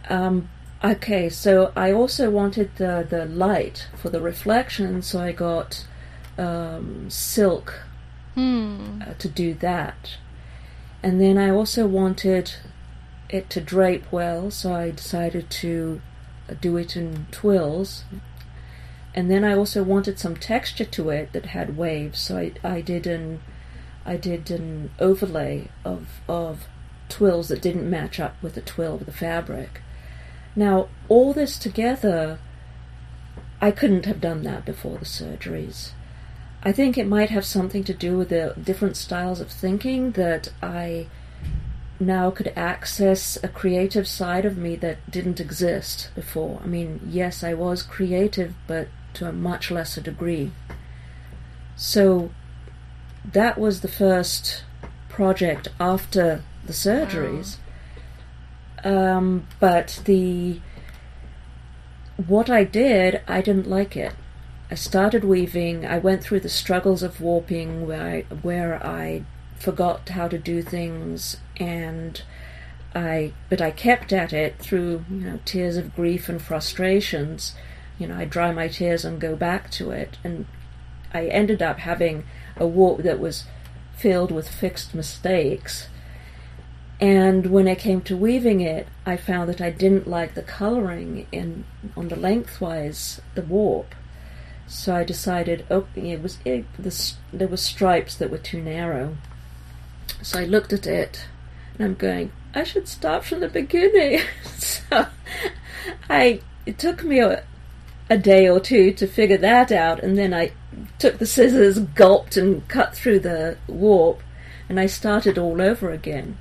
Um, 0.09 0.49
okay, 0.83 1.29
so 1.29 1.71
I 1.75 1.91
also 1.91 2.29
wanted 2.29 2.75
the 2.77 3.05
the 3.07 3.25
light 3.25 3.87
for 3.95 4.09
the 4.09 4.21
reflection, 4.21 5.01
so 5.01 5.19
I 5.19 5.31
got 5.31 5.85
um, 6.37 7.09
silk 7.09 7.81
Hmm. 8.35 9.01
uh, 9.01 9.13
to 9.19 9.27
do 9.27 9.53
that. 9.55 10.17
And 11.03 11.19
then 11.19 11.37
I 11.37 11.49
also 11.49 11.85
wanted 11.85 12.53
it 13.31 13.49
to 13.51 13.61
drape 13.61 14.11
well, 14.11 14.51
so 14.51 14.73
I 14.73 14.91
decided 14.91 15.49
to 15.49 16.01
uh, 16.49 16.53
do 16.59 16.77
it 16.77 16.95
in 16.95 17.27
twills. 17.31 18.03
And 19.13 19.29
then 19.29 19.43
I 19.43 19.53
also 19.53 19.83
wanted 19.83 20.19
some 20.19 20.35
texture 20.35 20.85
to 20.85 21.09
it 21.09 21.33
that 21.33 21.47
had 21.47 21.77
waves, 21.77 22.19
so 22.19 22.37
I, 22.37 22.51
I 22.63 22.81
did 22.81 23.07
an 23.07 23.41
I 24.03 24.17
did 24.17 24.49
an 24.49 24.91
overlay 24.99 25.69
of 25.85 26.21
of 26.27 26.67
twills 27.09 27.49
that 27.49 27.61
didn't 27.61 27.89
match 27.89 28.19
up 28.19 28.41
with 28.41 28.55
the 28.55 28.61
twill 28.61 28.95
of 28.95 29.05
the 29.05 29.11
fabric. 29.11 29.81
Now 30.55 30.87
all 31.09 31.33
this 31.33 31.59
together, 31.59 32.39
I 33.61 33.71
couldn't 33.71 34.05
have 34.05 34.21
done 34.21 34.43
that 34.43 34.65
before 34.65 34.97
the 34.97 35.05
surgeries. 35.05 35.91
I 36.63 36.71
think 36.71 36.97
it 36.97 37.07
might 37.07 37.31
have 37.31 37.45
something 37.45 37.83
to 37.85 37.93
do 37.93 38.17
with 38.17 38.29
the 38.29 38.53
different 38.61 38.95
styles 38.95 39.41
of 39.41 39.49
thinking 39.49 40.11
that 40.11 40.49
I 40.61 41.07
now 42.01 42.31
could 42.31 42.51
access 42.55 43.37
a 43.43 43.47
creative 43.47 44.07
side 44.07 44.45
of 44.45 44.57
me 44.57 44.75
that 44.77 45.09
didn't 45.09 45.39
exist 45.39 46.09
before. 46.15 46.59
I 46.63 46.67
mean, 46.67 46.99
yes, 47.07 47.43
I 47.43 47.53
was 47.53 47.83
creative, 47.83 48.53
but 48.67 48.87
to 49.13 49.27
a 49.27 49.31
much 49.31 49.71
lesser 49.71 50.01
degree. 50.01 50.51
So 51.75 52.31
that 53.23 53.57
was 53.57 53.81
the 53.81 53.87
first 53.87 54.63
project 55.09 55.67
after 55.79 56.43
the 56.65 56.73
surgeries. 56.73 57.57
Um, 58.83 59.47
but 59.59 60.01
the 60.05 60.59
what 62.27 62.49
I 62.49 62.63
did, 62.63 63.21
I 63.27 63.41
didn't 63.41 63.67
like 63.67 63.95
it. 63.95 64.13
I 64.69 64.75
started 64.75 65.23
weaving. 65.23 65.85
I 65.85 65.97
went 65.97 66.23
through 66.23 66.41
the 66.41 66.49
struggles 66.49 67.03
of 67.03 67.19
warping, 67.19 67.85
where 67.85 68.01
I, 68.01 68.21
where 68.41 68.85
I 68.85 69.23
forgot 69.61 70.09
how 70.09 70.27
to 70.27 70.37
do 70.37 70.61
things, 70.61 71.37
and 71.57 72.21
I 72.93 73.33
but 73.49 73.61
I 73.61 73.71
kept 73.71 74.11
at 74.11 74.33
it 74.33 74.57
through 74.57 75.05
you 75.09 75.25
know 75.25 75.39
tears 75.45 75.77
of 75.77 75.95
grief 75.95 76.27
and 76.27 76.41
frustrations. 76.41 77.55
You 77.99 78.07
know, 78.07 78.17
I 78.17 78.25
dry 78.25 78.51
my 78.51 78.67
tears 78.67 79.05
and 79.05 79.21
go 79.21 79.35
back 79.35 79.69
to 79.71 79.91
it, 79.91 80.17
and 80.23 80.45
I 81.13 81.27
ended 81.27 81.61
up 81.61 81.79
having 81.79 82.23
a 82.57 82.65
warp 82.65 83.03
that 83.03 83.19
was 83.19 83.45
filled 83.95 84.31
with 84.31 84.47
fixed 84.49 84.95
mistakes. 84.95 85.87
And 86.99 87.47
when 87.47 87.67
I 87.67 87.75
came 87.75 88.01
to 88.01 88.17
weaving 88.17 88.61
it, 88.61 88.87
I 89.05 89.17
found 89.17 89.49
that 89.49 89.61
I 89.61 89.71
didn't 89.71 90.07
like 90.07 90.33
the 90.33 90.43
coloring 90.43 91.27
in 91.31 91.65
on 91.97 92.07
the 92.09 92.15
lengthwise 92.15 93.21
the 93.35 93.41
warp. 93.41 93.95
So 94.67 94.95
I 94.95 95.03
decided, 95.03 95.65
oh, 95.69 95.87
it 95.95 96.21
was 96.21 96.37
it, 96.45 96.65
the, 96.77 97.13
there 97.33 97.47
were 97.47 97.57
stripes 97.57 98.15
that 98.15 98.31
were 98.31 98.37
too 98.37 98.61
narrow. 98.61 99.17
So 100.21 100.39
I 100.39 100.45
looked 100.45 100.73
at 100.73 100.87
it, 100.87 101.25
and 101.73 101.85
I'm 101.85 101.95
going, 101.95 102.31
I 102.53 102.63
should 102.63 102.87
start 102.87 103.23
from 103.23 103.39
the 103.39 103.49
beginning. 103.49 104.21
so 104.57 105.07
I 106.09 106.41
it 106.65 106.77
took 106.77 107.03
me 107.03 107.19
a, 107.19 107.43
a 108.09 108.17
day 108.17 108.47
or 108.47 108.59
two 108.59 108.91
to 108.93 109.07
figure 109.07 109.37
that 109.37 109.71
out, 109.71 110.03
and 110.03 110.17
then 110.17 110.33
I 110.33 110.51
took 110.99 111.17
the 111.17 111.25
scissors, 111.25 111.79
gulped, 111.79 112.37
and 112.37 112.67
cut 112.67 112.95
through 112.95 113.19
the 113.19 113.57
warp, 113.67 114.21
and 114.69 114.79
I 114.79 114.85
started 114.85 115.37
all 115.37 115.61
over 115.61 115.91
again. 115.91 116.37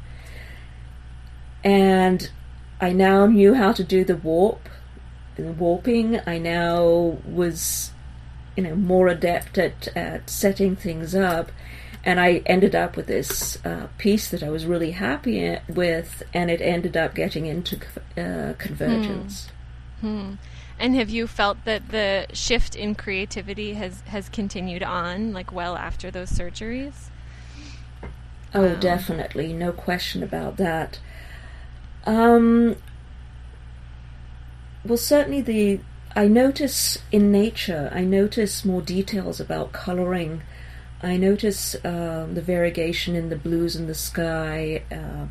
And 1.63 2.31
I 2.81 2.93
now 2.93 3.27
knew 3.27 3.55
how 3.55 3.73
to 3.73 3.85
do 3.85 4.05
the 4.05 4.17
warp, 4.17 4.69
the 5.37 5.53
warping. 5.53 6.21
I 6.27 6.39
now 6.39 7.19
was 7.25 7.93
you 8.57 8.63
know 8.63 8.75
more 8.75 9.09
adept 9.09 9.59
at, 9.59 9.89
at 9.97 10.29
setting 10.29 10.77
things 10.77 11.15
up 11.15 11.53
and 12.05 12.21
I 12.21 12.43
ended 12.47 12.75
up 12.75 12.97
with 12.97 13.07
this 13.07 13.65
uh, 13.65 13.89
piece 13.99 14.31
that 14.31 14.43
I 14.43 14.51
was 14.51 14.67
really 14.67 14.93
happy 14.93 15.59
with 15.69 16.23
and 16.33 16.51
it 16.51 16.61
ended 16.61 16.97
up 16.97 17.15
getting 17.15 17.47
into 17.47 17.79
uh, 18.17 18.55
convergence 18.59 19.51
Hmm. 20.01 20.35
And 20.79 20.95
have 20.95 21.11
you 21.11 21.27
felt 21.27 21.65
that 21.65 21.89
the 21.91 22.27
shift 22.33 22.75
in 22.75 22.95
creativity 22.95 23.75
has 23.75 24.01
has 24.03 24.29
continued 24.29 24.83
on 24.83 25.33
like 25.33 25.53
well 25.53 25.77
after 25.77 26.11
those 26.11 26.31
surgeries? 26.31 27.11
oh 28.55 28.75
Wow. 28.75 28.75
definitely 28.75 29.53
no 29.53 29.73
question 29.73 30.23
about 30.23 30.57
that 30.57 30.99
um 32.07 32.77
well 34.85 34.97
certainly 34.97 35.41
the 35.41 35.81
I 36.17 36.27
notice 36.27 36.99
in 37.13 37.31
nature 37.31 37.91
I 37.95 38.03
notice 38.05 38.65
more 38.65 38.83
details 38.83 39.39
about 39.41 39.73
coloring 39.73 40.43
I 41.03 41.17
notice 41.17 41.75
um, 41.85 42.35
the 42.35 42.43
variegation 42.43 43.17
in 43.17 43.31
the 43.31 43.37
blues 43.37 43.75
in 43.75 43.87
the 43.87 43.95
sky, 43.95 44.83
uh, 44.93 45.27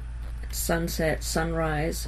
sunset, 0.51 1.23
sunrise, 1.23 2.07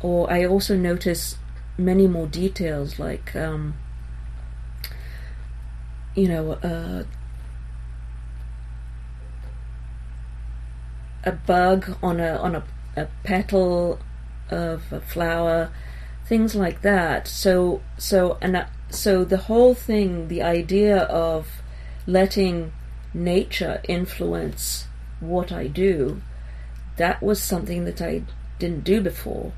or 0.00 0.30
I 0.30 0.44
also 0.44 0.76
notice 0.76 1.36
many 1.78 2.06
more 2.06 2.26
details 2.26 2.98
like, 2.98 3.34
um, 3.34 3.74
you 6.14 6.28
know, 6.28 6.52
uh, 6.52 7.04
a 11.24 11.32
bug 11.32 11.96
on 12.02 12.20
a 12.20 12.36
on 12.36 12.54
a, 12.54 12.64
a 12.94 13.08
petal 13.24 13.98
of 14.50 14.92
a 14.92 15.00
flower, 15.00 15.70
things 16.26 16.54
like 16.54 16.82
that. 16.82 17.26
So 17.26 17.80
so 17.96 18.36
and 18.42 18.56
uh, 18.56 18.66
so 18.90 19.24
the 19.24 19.38
whole 19.38 19.74
thing, 19.74 20.28
the 20.28 20.42
idea 20.42 20.98
of 21.04 21.62
letting 22.06 22.72
nature 23.12 23.80
influence 23.88 24.86
what 25.20 25.50
I 25.50 25.66
do, 25.66 26.22
that 26.96 27.22
was 27.22 27.42
something 27.42 27.84
that 27.84 28.00
I 28.00 28.22
didn't 28.58 28.84
do 28.84 29.00
before. 29.00 29.52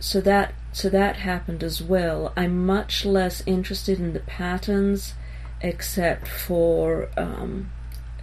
So 0.00 0.20
that 0.22 0.54
so 0.72 0.88
that 0.88 1.16
happened 1.16 1.62
as 1.62 1.82
well. 1.82 2.32
I'm 2.36 2.64
much 2.64 3.04
less 3.04 3.42
interested 3.46 4.00
in 4.00 4.14
the 4.14 4.20
patterns, 4.20 5.14
except 5.60 6.26
for 6.26 7.08
um, 7.16 7.70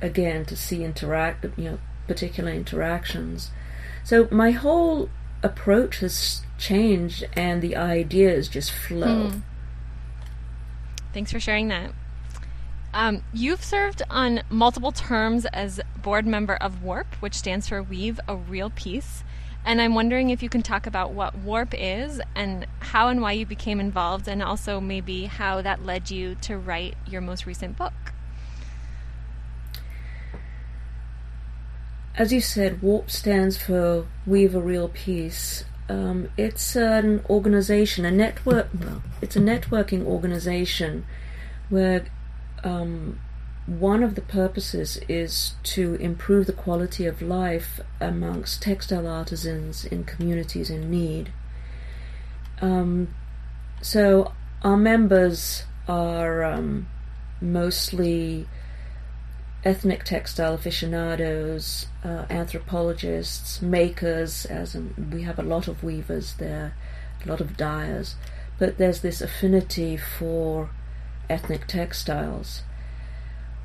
again 0.02 0.46
to 0.46 0.56
see 0.56 0.84
interact 0.84 1.46
you 1.58 1.64
know 1.64 1.80
particular 2.08 2.52
interactions. 2.52 3.52
So 4.04 4.28
my 4.32 4.52
whole 4.52 5.10
approach 5.42 6.00
has 6.00 6.42
changed, 6.58 7.26
and 7.34 7.62
the 7.62 7.76
ideas 7.76 8.50
just 8.50 8.72
flow. 8.72 9.30
Hmm. 9.30 9.40
Thanks 11.14 11.32
for 11.32 11.40
sharing 11.40 11.70
that. 11.70 11.94
Um, 12.94 13.24
you've 13.34 13.64
served 13.64 14.02
on 14.10 14.42
multiple 14.50 14.92
terms 14.92 15.46
as 15.46 15.80
board 16.02 16.26
member 16.26 16.56
of 16.56 16.84
WARP, 16.84 17.14
which 17.20 17.36
stands 17.36 17.68
for 17.68 17.84
Weave 17.84 18.20
a 18.28 18.36
Real 18.36 18.72
Peace. 18.72 19.24
And 19.66 19.82
I'm 19.82 19.94
wondering 19.94 20.30
if 20.30 20.42
you 20.42 20.50
can 20.50 20.64
talk 20.64 20.88
about 20.88 21.12
what 21.12 21.38
WARP 21.38 21.76
is 21.78 22.22
and 22.34 22.66
how 22.80 23.10
and 23.10 23.22
why 23.22 23.34
you 23.34 23.46
became 23.46 23.80
involved, 23.80 24.28
and 24.28 24.42
also 24.42 24.80
maybe 24.80 25.26
how 25.26 25.62
that 25.62 25.86
led 25.86 26.10
you 26.10 26.36
to 26.42 26.58
write 26.58 26.96
your 27.08 27.22
most 27.22 27.46
recent 27.46 27.78
book. 27.78 27.94
As 32.16 32.34
you 32.34 32.42
said, 32.42 32.82
WARP 32.82 33.12
stands 33.12 33.58
for 33.58 34.08
Weave 34.26 34.56
a 34.56 34.62
Real 34.62 34.90
Peace. 34.90 35.64
Um, 35.88 36.30
it's 36.38 36.76
an 36.76 37.24
organization, 37.30 38.06
a 38.06 38.12
network. 38.12 38.70
Well, 38.80 39.04
it's 39.22 39.36
a 39.36 39.40
networking 39.40 40.06
organization 40.06 41.06
where 41.70 42.06
um, 42.64 43.20
one 43.66 44.02
of 44.02 44.16
the 44.16 44.22
purposes 44.22 45.00
is 45.08 45.54
to 45.64 45.96
improve 45.96 46.48
the 46.48 46.54
quality 46.54 47.06
of 47.06 47.22
life 47.22 47.80
amongst 48.00 48.64
textile 48.64 49.08
artisans 49.08 49.86
in 49.86 50.04
communities 50.04 50.70
in 50.70 50.90
need. 50.90 51.32
Um, 52.62 53.14
so 53.82 54.34
our 54.64 54.78
members 54.78 55.66
are 55.88 56.44
um, 56.44 56.88
mostly 57.42 58.48
ethnic 59.64 60.04
textile 60.04 60.56
aficionados, 60.56 61.88
uh, 62.04 62.26
anthropologists, 62.30 63.62
makers, 63.62 64.46
as 64.46 64.74
in, 64.74 65.12
we 65.14 65.24
have 65.24 65.38
a 65.38 65.44
lot 65.44 65.68
of 65.68 65.84
weavers 65.84 66.36
there, 66.36 66.74
a 67.24 67.30
lot 67.30 67.42
of 67.42 67.58
dyers, 67.58 68.16
but 68.58 68.78
there's 68.78 69.02
this 69.02 69.22
affinity 69.22 69.98
for 69.98 70.70
ethnic 71.30 71.68
textiles. 71.68 72.64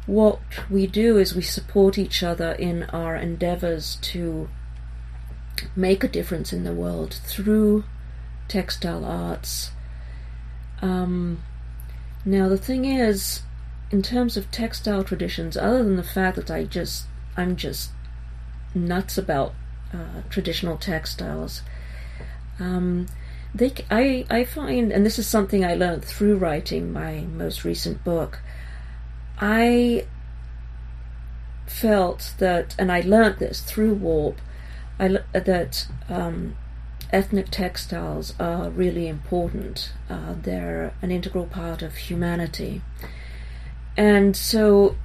What 0.06 0.40
we 0.70 0.86
do 0.86 1.16
is 1.16 1.34
we 1.34 1.42
support 1.42 1.96
each 1.96 2.22
other 2.22 2.52
in 2.52 2.84
our 2.84 3.16
endeavors 3.16 3.96
to 4.02 4.48
make 5.74 6.04
a 6.04 6.08
difference 6.08 6.52
in 6.52 6.64
the 6.64 6.74
world 6.74 7.14
through 7.26 7.84
textile 8.48 9.04
arts. 9.04 9.70
Um, 10.82 11.42
now, 12.24 12.48
the 12.48 12.58
thing 12.58 12.84
is, 12.84 13.42
in 13.90 14.02
terms 14.02 14.36
of 14.36 14.50
textile 14.50 15.04
traditions, 15.04 15.56
other 15.56 15.82
than 15.82 15.96
the 15.96 16.02
fact 16.02 16.36
that 16.36 16.50
I 16.50 16.64
just 16.64 17.04
I'm 17.36 17.56
just 17.56 17.90
nuts 18.74 19.16
about 19.18 19.54
uh, 19.92 20.22
traditional 20.30 20.76
textiles, 20.76 21.62
um, 22.58 23.06
they 23.54 23.72
I 23.90 24.26
I 24.28 24.44
find, 24.44 24.92
and 24.92 25.06
this 25.06 25.18
is 25.18 25.28
something 25.28 25.64
I 25.64 25.74
learned 25.74 26.04
through 26.04 26.36
writing 26.36 26.92
my 26.92 27.20
most 27.20 27.64
recent 27.64 28.02
book. 28.02 28.40
I 29.38 30.06
felt 31.66 32.34
that, 32.38 32.74
and 32.78 32.90
I 32.90 33.00
learned 33.00 33.38
this 33.38 33.60
through 33.60 33.94
Warp, 33.94 34.40
I 34.98 35.18
that 35.32 35.86
um, 36.08 36.56
ethnic 37.12 37.50
textiles 37.50 38.34
are 38.40 38.70
really 38.70 39.06
important. 39.06 39.92
Uh, 40.10 40.34
they're 40.40 40.94
an 41.00 41.10
integral 41.12 41.46
part 41.46 41.82
of 41.82 41.94
humanity, 41.94 42.82
and 43.96 44.36
so, 44.36 44.96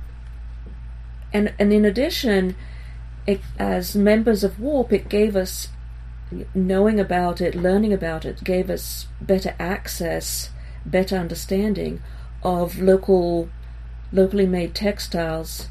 and 1.32 1.54
and 1.60 1.72
in 1.72 1.86
addition, 1.86 2.56
it, 3.28 3.42
as 3.60 3.96
members 3.96 4.44
of 4.44 4.60
Warp, 4.60 4.92
it 4.92 5.08
gave 5.08 5.36
us 5.36 5.68
knowing 6.54 7.00
about 7.00 7.42
it, 7.42 7.56
learning 7.56 7.94
about 7.94 8.26
it, 8.26 8.44
gave 8.44 8.70
us 8.70 9.08
better 9.22 9.56
access, 9.60 10.50
better 10.86 11.18
understanding 11.18 12.02
of 12.44 12.80
local, 12.80 13.50
locally 14.12 14.46
made 14.46 14.74
textiles 14.74 15.68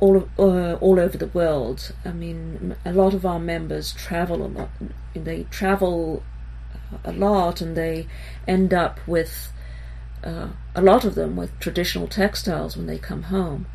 all 0.00 0.28
uh, 0.38 0.74
all 0.74 0.98
over 0.98 1.18
the 1.18 1.26
world. 1.28 1.92
I 2.04 2.12
mean, 2.12 2.74
a 2.84 2.92
lot 2.92 3.14
of 3.14 3.24
our 3.26 3.38
members 3.38 3.92
travel 3.92 4.44
a 4.44 4.48
lot. 4.48 4.70
They 5.14 5.44
travel 5.50 6.22
a 7.04 7.12
lot, 7.12 7.60
and 7.60 7.76
they 7.76 8.06
end 8.48 8.72
up 8.72 8.98
with 9.06 9.52
uh, 10.24 10.48
a 10.74 10.82
lot 10.82 11.04
of 11.04 11.14
them 11.14 11.36
with 11.36 11.58
traditional 11.60 12.08
textiles 12.08 12.76
when 12.76 12.86
they 12.86 12.98
come 12.98 13.24
home. 13.24 13.66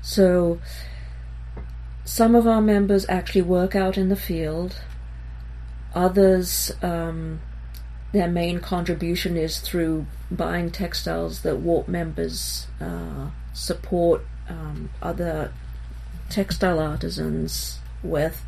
So, 0.00 0.60
some 2.04 2.34
of 2.34 2.46
our 2.46 2.62
members 2.62 3.04
actually 3.08 3.42
work 3.42 3.74
out 3.74 3.98
in 3.98 4.08
the 4.08 4.16
field. 4.16 4.76
Others, 5.96 6.72
um, 6.82 7.40
their 8.12 8.28
main 8.28 8.60
contribution 8.60 9.38
is 9.38 9.60
through 9.60 10.06
buying 10.30 10.70
textiles 10.70 11.40
that 11.40 11.56
WARP 11.56 11.88
members 11.88 12.66
uh, 12.82 13.30
support 13.54 14.20
um, 14.46 14.90
other 15.00 15.54
textile 16.28 16.78
artisans 16.78 17.78
with. 18.02 18.44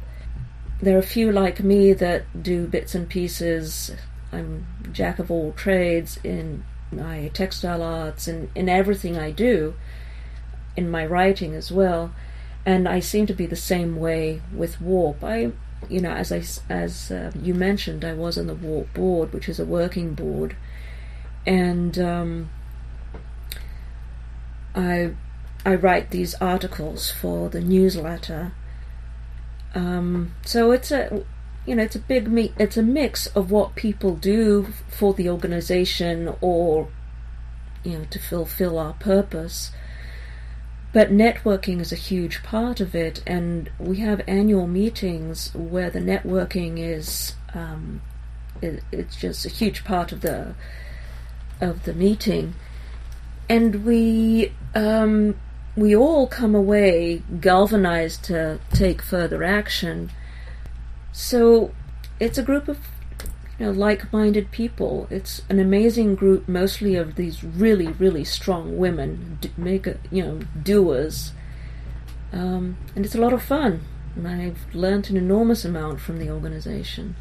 There 0.82 0.96
are 0.96 1.00
a 1.00 1.02
few 1.02 1.32
like 1.32 1.60
me 1.60 1.94
that 1.94 2.42
do 2.42 2.66
bits 2.66 2.94
and 2.94 3.08
pieces. 3.08 3.92
I'm 4.30 4.66
jack 4.92 5.18
of 5.18 5.30
all 5.30 5.52
trades 5.52 6.20
in 6.22 6.64
my 6.92 7.28
textile 7.32 7.82
arts 7.82 8.28
and 8.28 8.50
in 8.54 8.68
everything 8.68 9.16
I 9.16 9.30
do, 9.30 9.74
in 10.76 10.90
my 10.90 11.06
writing 11.06 11.54
as 11.54 11.72
well. 11.72 12.12
And 12.66 12.86
I 12.86 13.00
seem 13.00 13.26
to 13.26 13.32
be 13.32 13.46
the 13.46 13.56
same 13.56 13.96
way 13.96 14.42
with 14.54 14.82
Warp. 14.82 15.24
I 15.24 15.52
you 15.88 16.00
know, 16.00 16.10
as 16.10 16.32
I 16.32 16.42
as 16.72 17.10
uh, 17.10 17.32
you 17.40 17.54
mentioned, 17.54 18.04
I 18.04 18.12
was 18.12 18.36
on 18.36 18.46
the 18.46 18.54
board, 18.54 19.32
which 19.32 19.48
is 19.48 19.60
a 19.60 19.64
working 19.64 20.14
board, 20.14 20.56
and 21.46 21.98
um, 21.98 22.50
I 24.74 25.12
I 25.64 25.74
write 25.74 26.10
these 26.10 26.34
articles 26.36 27.10
for 27.10 27.48
the 27.48 27.60
newsletter. 27.60 28.52
Um, 29.74 30.34
so 30.44 30.72
it's 30.72 30.90
a 30.90 31.24
you 31.66 31.76
know 31.76 31.82
it's 31.82 31.96
a 31.96 32.00
big 32.00 32.28
me- 32.28 32.54
it's 32.58 32.76
a 32.76 32.82
mix 32.82 33.26
of 33.28 33.50
what 33.50 33.74
people 33.74 34.16
do 34.16 34.68
for 34.88 35.14
the 35.14 35.28
organization 35.28 36.34
or 36.40 36.88
you 37.84 37.98
know 37.98 38.04
to 38.10 38.18
fulfill 38.18 38.78
our 38.78 38.94
purpose 38.94 39.70
but 40.98 41.12
networking 41.12 41.78
is 41.78 41.92
a 41.92 41.94
huge 42.10 42.42
part 42.42 42.80
of 42.80 42.92
it, 42.92 43.22
and 43.24 43.70
we 43.78 43.98
have 43.98 44.20
annual 44.26 44.66
meetings 44.66 45.54
where 45.54 45.90
the 45.90 46.00
networking 46.00 46.80
is 46.80 47.36
um, 47.54 48.02
it, 48.60 48.82
it's 48.90 49.14
just 49.14 49.46
a 49.46 49.48
huge 49.48 49.84
part 49.84 50.10
of 50.10 50.22
the 50.22 50.56
of 51.60 51.84
the 51.84 51.94
meeting, 51.94 52.56
and 53.48 53.84
we 53.84 54.52
um, 54.74 55.36
we 55.76 55.94
all 55.94 56.26
come 56.26 56.56
away 56.56 57.22
galvanized 57.40 58.24
to 58.24 58.58
take 58.74 59.00
further 59.00 59.44
action. 59.44 60.10
So 61.12 61.72
it's 62.18 62.38
a 62.38 62.42
group 62.42 62.66
of 62.66 62.78
you 63.58 63.66
know, 63.66 63.72
like-minded 63.72 64.50
people. 64.50 65.06
It's 65.10 65.42
an 65.48 65.58
amazing 65.58 66.14
group, 66.14 66.48
mostly 66.48 66.94
of 66.94 67.16
these 67.16 67.42
really, 67.42 67.88
really 67.88 68.24
strong 68.24 68.78
women, 68.78 69.38
make 69.56 69.86
a, 69.86 69.98
you 70.10 70.24
know, 70.24 70.40
doers, 70.62 71.32
um, 72.32 72.76
and 72.94 73.04
it's 73.04 73.14
a 73.14 73.20
lot 73.20 73.32
of 73.32 73.42
fun. 73.42 73.80
And 74.14 74.28
I've 74.28 74.74
learned 74.74 75.10
an 75.10 75.16
enormous 75.16 75.64
amount 75.64 76.00
from 76.00 76.18
the 76.18 76.30
organization. 76.30 77.16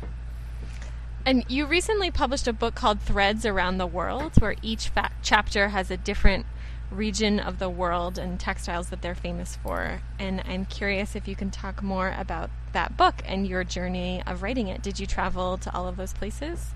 And 1.25 1.43
you 1.49 1.65
recently 1.65 2.09
published 2.09 2.47
a 2.47 2.53
book 2.53 2.73
called 2.73 3.01
Threads 3.01 3.45
Around 3.45 3.77
the 3.77 3.87
World, 3.87 4.33
where 4.39 4.55
each 4.61 4.89
fa- 4.89 5.11
chapter 5.21 5.69
has 5.69 5.91
a 5.91 5.97
different 5.97 6.45
region 6.91 7.39
of 7.39 7.59
the 7.59 7.69
world 7.69 8.17
and 8.17 8.39
textiles 8.39 8.89
that 8.89 9.01
they're 9.01 9.15
famous 9.15 9.57
for. 9.57 10.01
And 10.19 10.41
I'm 10.47 10.65
curious 10.65 11.15
if 11.15 11.27
you 11.27 11.35
can 11.35 11.51
talk 11.51 11.83
more 11.83 12.13
about 12.17 12.49
that 12.73 12.95
book 12.95 13.15
and 13.25 13.47
your 13.47 13.63
journey 13.63 14.23
of 14.25 14.41
writing 14.41 14.67
it. 14.67 14.81
Did 14.81 14.99
you 14.99 15.05
travel 15.05 15.57
to 15.59 15.73
all 15.75 15.87
of 15.87 15.97
those 15.97 16.13
places? 16.13 16.71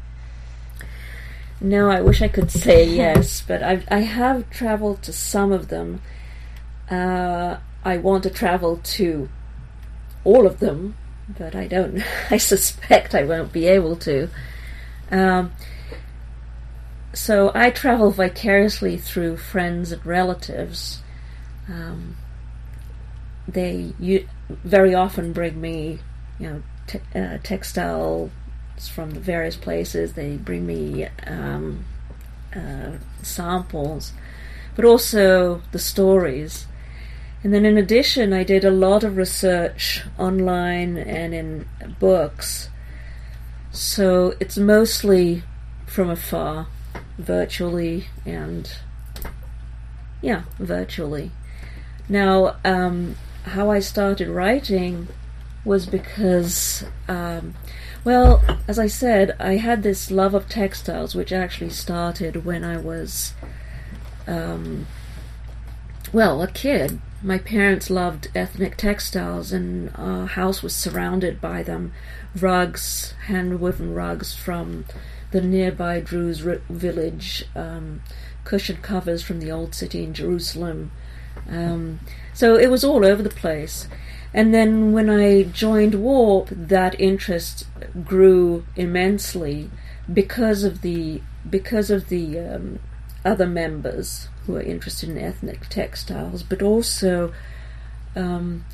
No, 1.60 1.90
I 1.90 2.02
wish 2.02 2.22
I 2.22 2.28
could 2.28 2.52
say 2.52 2.84
yes, 2.96 3.44
but 3.46 3.62
I, 3.64 3.84
I 3.90 4.00
have 4.00 4.50
traveled 4.50 5.04
to 5.04 5.14
some 5.14 5.52
of 5.52 5.68
them. 5.68 6.02
Uh, 6.90 7.58
I 7.86 7.98
want 7.98 8.24
to 8.24 8.30
travel 8.30 8.78
to 8.84 9.30
all 10.24 10.46
of 10.46 10.60
them, 10.60 10.96
but 11.38 11.56
I 11.56 11.68
don't. 11.68 12.04
I 12.30 12.38
suspect 12.38 13.16
I 13.16 13.24
won't 13.24 13.54
be 13.54 13.68
able 13.68 13.96
to. 13.98 14.30
Um, 15.12 15.52
so 17.14 17.52
I 17.54 17.70
travel 17.72 18.12
vicariously 18.12 18.98
through 18.98 19.38
friends 19.38 19.92
and 19.92 20.06
relatives. 20.06 21.02
Um, 21.68 22.18
they 23.48 23.94
very 24.50 24.94
often 24.94 25.34
bring 25.34 25.60
me, 25.60 26.00
you 26.40 26.50
know, 26.50 26.64
te- 26.88 27.02
uh, 27.14 27.38
textiles 27.44 28.32
from 28.94 29.12
the 29.12 29.20
various 29.20 29.56
places. 29.56 30.14
They 30.14 30.38
bring 30.38 30.66
me 30.66 31.08
um, 31.28 31.86
uh, 32.56 32.94
samples, 33.22 34.14
but 34.76 34.86
also 34.86 35.62
the 35.72 35.80
stories. 35.80 36.68
And 37.44 37.54
then, 37.54 37.66
in 37.66 37.78
addition, 37.78 38.34
I 38.34 38.44
did 38.44 38.64
a 38.64 38.72
lot 38.72 39.04
of 39.04 39.18
research 39.18 40.04
online 40.18 40.98
and 40.98 41.34
in 41.34 41.68
books. 42.00 42.70
So 43.72 44.36
it's 44.40 44.58
mostly 44.58 45.44
from 45.88 46.10
afar, 46.10 46.68
virtually, 47.18 48.08
and 48.26 48.72
yeah, 50.22 50.44
virtually. 50.60 51.32
Now, 52.08 52.58
um, 52.64 53.16
how 53.44 53.72
I 53.72 53.80
started 53.80 54.28
writing 54.28 55.08
was 55.64 55.86
because, 55.86 56.84
um, 57.08 57.54
well, 58.04 58.44
as 58.68 58.80
I 58.80 58.88
said, 58.88 59.36
I 59.40 59.58
had 59.58 59.84
this 59.84 60.10
love 60.10 60.34
of 60.34 60.50
textiles, 60.50 61.16
which 61.16 61.32
actually 61.32 61.70
started 61.70 62.46
when 62.46 62.64
I 62.64 62.78
was, 62.78 63.34
um, 64.28 64.88
well, 66.12 66.42
a 66.42 66.48
kid. 66.48 67.00
My 67.24 67.38
parents 67.38 67.92
loved 67.92 68.30
ethnic 68.34 68.76
textiles, 68.78 69.52
and 69.52 69.92
our 69.96 70.26
house 70.26 70.64
was 70.64 70.76
surrounded 70.76 71.40
by 71.40 71.62
them 71.62 71.94
rugs, 72.36 73.14
hand-woven 73.28 73.94
rugs 73.94 74.34
from 74.34 74.86
the 75.32 75.42
nearby 75.42 76.00
Druze 76.00 76.40
village, 76.40 77.46
um, 77.56 78.02
cushion 78.44 78.78
covers 78.78 79.24
from 79.24 79.40
the 79.40 79.52
old 79.52 79.74
city 79.74 80.04
in 80.04 80.14
Jerusalem. 80.14 80.92
Um, 81.50 82.00
so 82.34 82.56
it 82.56 82.70
was 82.70 82.84
all 82.84 83.06
over 83.06 83.24
the 83.24 83.30
place. 83.30 83.88
And 84.34 84.54
then 84.54 84.92
when 84.92 85.10
I 85.10 85.44
joined 85.44 85.96
Warp, 85.96 86.50
that 86.52 87.00
interest 87.00 87.66
grew 88.06 88.66
immensely 88.76 89.70
because 90.12 90.64
of 90.64 90.82
the 90.82 91.22
because 91.50 91.90
of 91.90 92.10
the 92.10 92.40
um, 92.40 92.80
other 93.26 93.48
members 93.48 94.30
who 94.46 94.56
are 94.56 94.62
interested 94.62 95.10
in 95.10 95.18
ethnic 95.18 95.68
textiles, 95.68 96.44
but 96.44 96.62
also 96.62 97.34
um, 98.16 98.66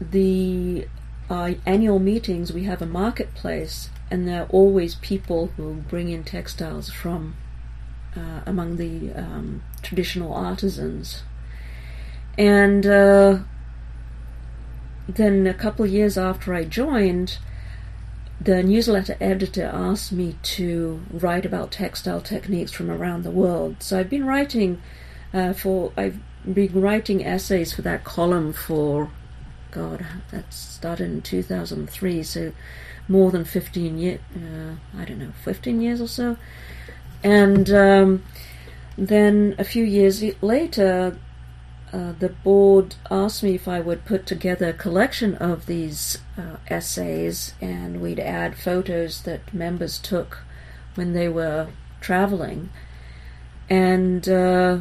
the 0.00 0.86
uh, 1.30 1.54
annual 1.64 1.98
meetings. 1.98 2.52
We 2.52 2.64
have 2.64 2.82
a 2.82 2.86
marketplace, 2.86 3.88
and 4.12 4.28
there 4.28 4.42
are 4.42 4.48
always 4.50 4.96
people 4.96 5.46
who 5.56 5.72
bring 5.88 6.10
in 6.10 6.22
textiles 6.22 6.90
from 6.90 7.34
uh, 8.14 8.42
among 8.44 8.76
the 8.76 9.10
um, 9.14 9.62
traditional 9.80 10.34
artisans. 10.34 11.22
And 12.36 12.84
uh, 12.84 13.38
then 15.08 15.46
a 15.46 15.54
couple 15.54 15.86
of 15.86 15.90
years 15.90 16.18
after 16.18 16.52
I 16.52 16.64
joined, 16.64 17.38
the 18.38 18.62
newsletter 18.62 19.16
editor 19.18 19.70
asked 19.72 20.12
me 20.12 20.36
to 20.42 21.00
write 21.10 21.46
about 21.46 21.72
textile 21.72 22.20
techniques 22.20 22.70
from 22.70 22.90
around 22.90 23.22
the 23.22 23.30
world. 23.30 23.76
So 23.78 23.98
I've 23.98 24.10
been 24.10 24.26
writing 24.26 24.82
uh, 25.32 25.54
for 25.54 25.90
I've 25.96 26.20
been 26.44 26.78
writing 26.78 27.24
essays 27.24 27.72
for 27.72 27.80
that 27.82 28.04
column 28.04 28.52
for 28.52 29.10
God 29.70 30.04
that 30.32 30.52
started 30.52 31.10
in 31.10 31.22
2003. 31.22 32.22
So 32.24 32.52
more 33.08 33.30
than 33.30 33.44
15 33.44 33.98
years. 33.98 34.20
Uh, 34.34 34.76
I 34.98 35.04
don't 35.04 35.18
know, 35.18 35.32
15 35.44 35.80
years 35.80 36.00
or 36.00 36.08
so. 36.08 36.36
And 37.22 37.70
um, 37.70 38.24
then 38.96 39.54
a 39.58 39.64
few 39.64 39.84
years 39.84 40.22
later, 40.42 41.16
uh, 41.92 42.12
the 42.18 42.30
board 42.30 42.94
asked 43.10 43.42
me 43.42 43.54
if 43.54 43.68
I 43.68 43.80
would 43.80 44.04
put 44.04 44.26
together 44.26 44.68
a 44.68 44.72
collection 44.72 45.34
of 45.36 45.66
these 45.66 46.18
uh, 46.38 46.56
essays 46.68 47.54
and 47.60 48.00
we'd 48.00 48.18
add 48.18 48.56
photos 48.56 49.22
that 49.22 49.52
members 49.52 49.98
took 49.98 50.38
when 50.94 51.12
they 51.12 51.28
were 51.28 51.68
traveling. 52.00 52.70
And 53.68 54.26
uh, 54.28 54.78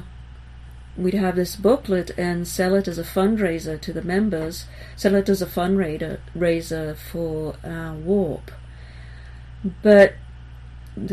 we'd 0.97 1.13
have 1.13 1.35
this 1.35 1.55
booklet 1.55 2.11
and 2.17 2.47
sell 2.47 2.75
it 2.75 2.87
as 2.87 2.97
a 2.97 3.03
fundraiser 3.03 3.79
to 3.79 3.93
the 3.93 4.01
members, 4.01 4.65
sell 4.95 5.15
it 5.15 5.29
as 5.29 5.41
a 5.41 5.45
fundraiser 5.45 6.97
for 6.97 7.55
uh, 7.63 7.93
Warp. 7.93 8.51
But 9.81 10.15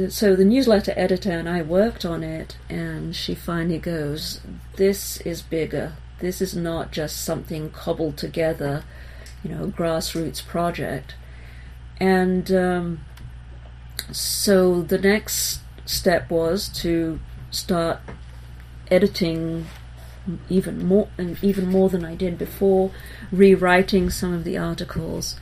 so 0.08 0.34
the 0.34 0.44
newsletter 0.44 0.92
editor 0.96 1.30
and 1.30 1.48
I 1.48 1.62
worked 1.62 2.04
on 2.04 2.24
it, 2.24 2.56
and 2.68 3.14
she 3.14 3.34
finally 3.34 3.78
goes, 3.78 4.40
"This 4.76 5.18
is 5.18 5.42
bigger. 5.42 5.94
This 6.18 6.40
is 6.40 6.56
not 6.56 6.90
just 6.90 7.24
something 7.24 7.70
cobbled 7.70 8.16
together, 8.16 8.84
you 9.44 9.50
know, 9.50 9.68
grassroots 9.68 10.44
project." 10.44 11.14
And 12.00 12.50
um, 12.50 13.00
so 14.10 14.82
the 14.82 14.98
next 14.98 15.60
step 15.84 16.30
was 16.30 16.68
to 16.68 17.20
start 17.50 18.00
editing 18.90 19.66
even 20.48 20.85
more 20.85 21.09
and 21.16 21.42
even 21.42 21.68
more 21.70 21.88
than 21.88 22.05
I 22.05 22.14
did 22.14 22.38
before, 22.38 22.90
rewriting 23.33 24.11
some 24.11 24.35
of 24.35 24.44
the 24.44 24.59
articles, 24.59 25.37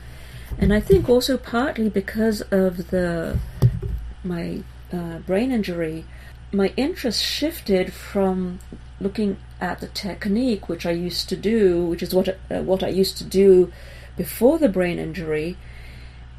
and 0.59 0.73
I 0.73 0.81
think 0.81 1.09
also 1.09 1.37
partly 1.37 1.89
because 1.89 2.41
of 2.53 2.91
the 2.91 3.39
my 4.23 4.63
uh, 4.93 5.19
brain 5.19 5.51
injury, 5.53 6.05
my 6.53 6.73
interest 6.77 7.23
shifted 7.23 7.93
from 7.93 8.61
looking 9.01 9.37
at 9.61 9.81
the 9.81 9.89
technique, 9.89 10.69
which 10.69 10.87
I 10.87 10.93
used 10.93 11.29
to 11.29 11.37
do, 11.37 11.85
which 11.87 12.03
is 12.03 12.15
what 12.15 12.29
uh, 12.29 12.63
what 12.63 12.83
I 12.83 12.89
used 12.89 13.17
to 13.19 13.25
do 13.25 13.73
before 14.17 14.59
the 14.59 14.69
brain 14.69 14.99
injury, 14.99 15.57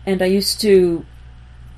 and 0.05 0.21
I 0.21 0.25
used 0.25 0.61
to 0.61 1.05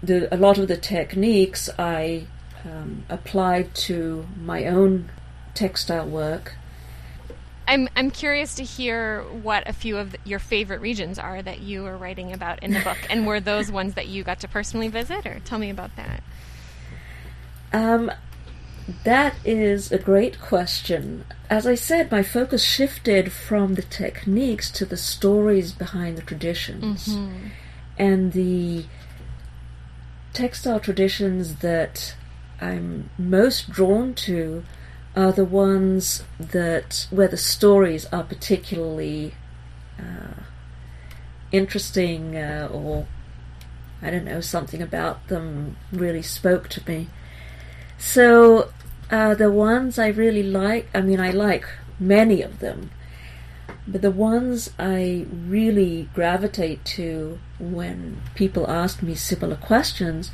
the 0.02 0.34
a 0.34 0.38
lot 0.38 0.58
of 0.58 0.68
the 0.68 0.78
techniques 0.78 1.70
I 1.78 2.28
um, 2.66 3.04
applied 3.10 3.74
to 3.76 4.28
my 4.42 4.66
own 4.66 5.10
textile 5.60 6.08
work. 6.08 6.56
I'm 7.68 7.88
I'm 7.96 8.10
curious 8.10 8.56
to 8.56 8.64
hear 8.64 9.22
what 9.48 9.68
a 9.70 9.74
few 9.74 9.98
of 9.98 10.14
the, 10.14 10.18
your 10.26 10.40
favorite 10.40 10.82
regions 10.82 11.20
are 11.20 11.42
that 11.42 11.60
you 11.60 11.86
are 11.86 11.98
writing 11.98 12.34
about 12.34 12.64
in 12.64 12.72
the 12.74 12.80
book, 12.80 12.98
and 13.12 13.28
were 13.28 13.40
those 13.40 13.72
ones 13.72 13.94
that 13.94 14.08
you 14.08 14.24
got 14.24 14.40
to 14.40 14.48
personally 14.48 14.88
visit, 14.88 15.26
or 15.28 15.40
tell 15.46 15.60
me 15.60 15.70
about 15.70 15.92
that. 15.96 16.24
Um, 17.72 18.12
that 19.04 19.36
is 19.46 19.92
a 19.92 20.00
great 20.00 20.40
question. 20.42 21.26
As 21.50 21.68
I 21.68 21.76
said, 21.76 22.10
my 22.12 22.24
focus 22.24 22.64
shifted 22.64 23.32
from 23.32 23.76
the 23.76 23.84
techniques 23.84 24.72
to 24.72 24.86
the 24.86 24.98
stories 24.98 25.72
behind 25.72 26.18
the 26.18 26.24
traditions, 26.24 27.08
Mm-hmm. 27.10 27.48
and 28.00 28.34
the 28.34 28.86
textile 30.34 30.80
traditions 30.80 31.58
that 31.58 32.16
I'm 32.60 33.10
most 33.18 33.70
drawn 33.70 34.14
to 34.26 34.64
are 35.20 35.34
the 35.34 35.44
ones 35.44 36.24
that 36.40 37.06
where 37.12 37.28
the 37.28 37.36
stories 37.36 38.06
are 38.06 38.24
particularly 38.24 39.34
uh, 40.00 40.44
interesting 41.52 42.38
uh, 42.38 42.70
or 42.72 43.06
I 44.02 44.12
don't 44.12 44.24
know 44.24 44.40
something 44.40 44.82
about 44.82 45.28
them 45.28 45.76
really 45.92 46.22
spoke 46.22 46.70
to 46.70 46.90
me. 46.90 47.10
So 47.98 48.72
uh, 49.12 49.36
the 49.36 49.52
ones 49.52 50.00
I 50.00 50.08
really 50.08 50.44
like, 50.44 50.88
I 50.94 51.02
mean, 51.02 51.20
I 51.20 51.32
like 51.32 51.68
many 52.00 52.42
of 52.42 52.60
them, 52.60 52.90
but 53.86 54.02
the 54.02 54.12
ones 54.12 54.72
I 54.80 55.26
really 55.30 56.08
gravitate 56.16 56.86
to 56.96 57.40
when 57.60 58.22
people 58.36 58.70
ask 58.70 59.04
me 59.04 59.16
similar 59.16 59.58
questions 59.58 60.32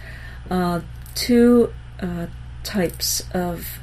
are 0.51 0.83
two 1.15 1.73
uh, 1.99 2.27
types 2.63 3.23
of 3.33 3.79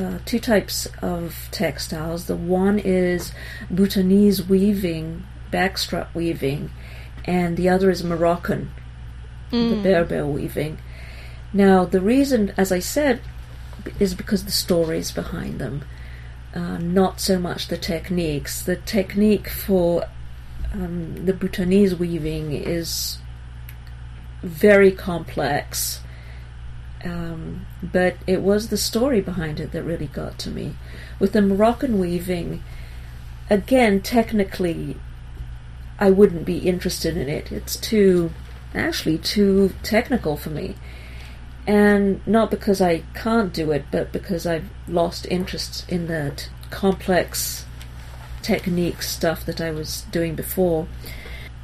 uh, 0.00 0.18
two 0.24 0.38
types 0.38 0.88
of 1.02 1.48
textiles. 1.50 2.26
The 2.26 2.36
one 2.36 2.78
is 2.78 3.32
Bhutanese 3.70 4.48
weaving, 4.48 5.24
backstrap 5.52 6.14
weaving, 6.14 6.70
and 7.24 7.56
the 7.56 7.68
other 7.68 7.90
is 7.90 8.02
Moroccan, 8.02 8.70
the 9.50 9.80
Berber 9.82 10.26
weaving. 10.26 10.78
Now, 11.52 11.84
the 11.84 12.00
reason, 12.00 12.54
as 12.56 12.72
I 12.72 12.78
said, 12.78 13.20
is 13.98 14.14
because 14.14 14.44
the 14.44 14.52
stories 14.52 15.12
behind 15.12 15.58
them, 15.58 15.84
uh, 16.54 16.78
not 16.78 17.20
so 17.20 17.38
much 17.38 17.68
the 17.68 17.76
techniques. 17.76 18.62
The 18.62 18.76
technique 18.76 19.48
for 19.48 20.06
um, 20.72 21.26
the 21.26 21.32
Bhutanese 21.34 21.94
weaving 21.94 22.52
is 22.52 23.18
very 24.42 24.92
complex. 24.92 26.00
Um, 27.04 27.66
but 27.82 28.16
it 28.26 28.42
was 28.42 28.68
the 28.68 28.76
story 28.76 29.20
behind 29.20 29.58
it 29.60 29.72
that 29.72 29.82
really 29.84 30.06
got 30.08 30.38
to 30.40 30.50
me. 30.50 30.74
With 31.18 31.32
the 31.32 31.40
Moroccan 31.42 31.98
weaving, 31.98 32.62
again, 33.48 34.00
technically, 34.02 34.96
I 35.98 36.10
wouldn't 36.10 36.44
be 36.44 36.58
interested 36.58 37.16
in 37.16 37.28
it. 37.28 37.50
It's 37.52 37.76
too, 37.76 38.32
actually, 38.74 39.18
too 39.18 39.72
technical 39.82 40.36
for 40.36 40.50
me. 40.50 40.76
and 41.66 42.26
not 42.26 42.50
because 42.50 42.80
I 42.80 43.02
can't 43.14 43.52
do 43.52 43.70
it, 43.70 43.84
but 43.90 44.12
because 44.12 44.46
I've 44.46 44.68
lost 44.88 45.26
interest 45.30 45.88
in 45.88 46.06
the 46.06 46.32
t- 46.34 46.46
complex 46.70 47.64
technique 48.42 49.02
stuff 49.02 49.44
that 49.46 49.60
I 49.60 49.70
was 49.70 50.02
doing 50.10 50.34
before. 50.34 50.88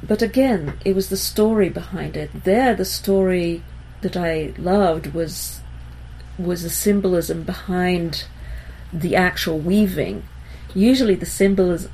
But 0.03 0.21
again, 0.21 0.77
it 0.85 0.95
was 0.95 1.09
the 1.09 1.17
story 1.17 1.69
behind 1.69 2.15
it. 2.15 2.29
There, 2.43 2.75
the 2.75 2.85
story 2.85 3.63
that 4.01 4.17
I 4.17 4.53
loved 4.57 5.13
was 5.13 5.61
was 6.37 6.63
the 6.63 6.69
symbolism 6.69 7.43
behind 7.43 8.25
the 8.93 9.15
actual 9.15 9.59
weaving. 9.59 10.23
Usually, 10.73 11.15
the 11.15 11.25
symbolism 11.25 11.89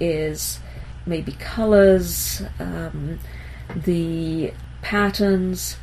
is 0.00 0.58
maybe 1.06 1.32
colors, 1.32 2.42
um, 2.58 3.18
the 3.74 4.52
patterns, 4.82 5.76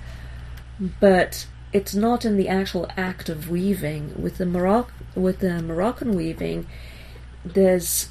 but 1.00 1.48
it's 1.72 1.96
not 1.96 2.26
in 2.26 2.38
the 2.38 2.50
actual 2.50 2.90
act 2.98 3.30
of 3.30 3.50
weaving. 3.50 4.22
With 4.22 4.38
the 4.38 4.46
Morocco, 4.46 4.92
with 5.16 5.40
the 5.40 5.62
Moroccan 5.62 6.16
weaving, 6.16 6.68
there's 7.46 8.10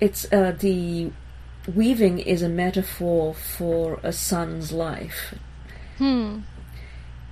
it's 0.00 0.30
uh, 0.32 0.54
the 0.58 1.12
weaving 1.72 2.18
is 2.18 2.42
a 2.42 2.48
metaphor 2.48 3.34
for 3.34 4.00
a 4.02 4.12
son's 4.12 4.72
life. 4.72 5.34
Hmm. 6.00 6.40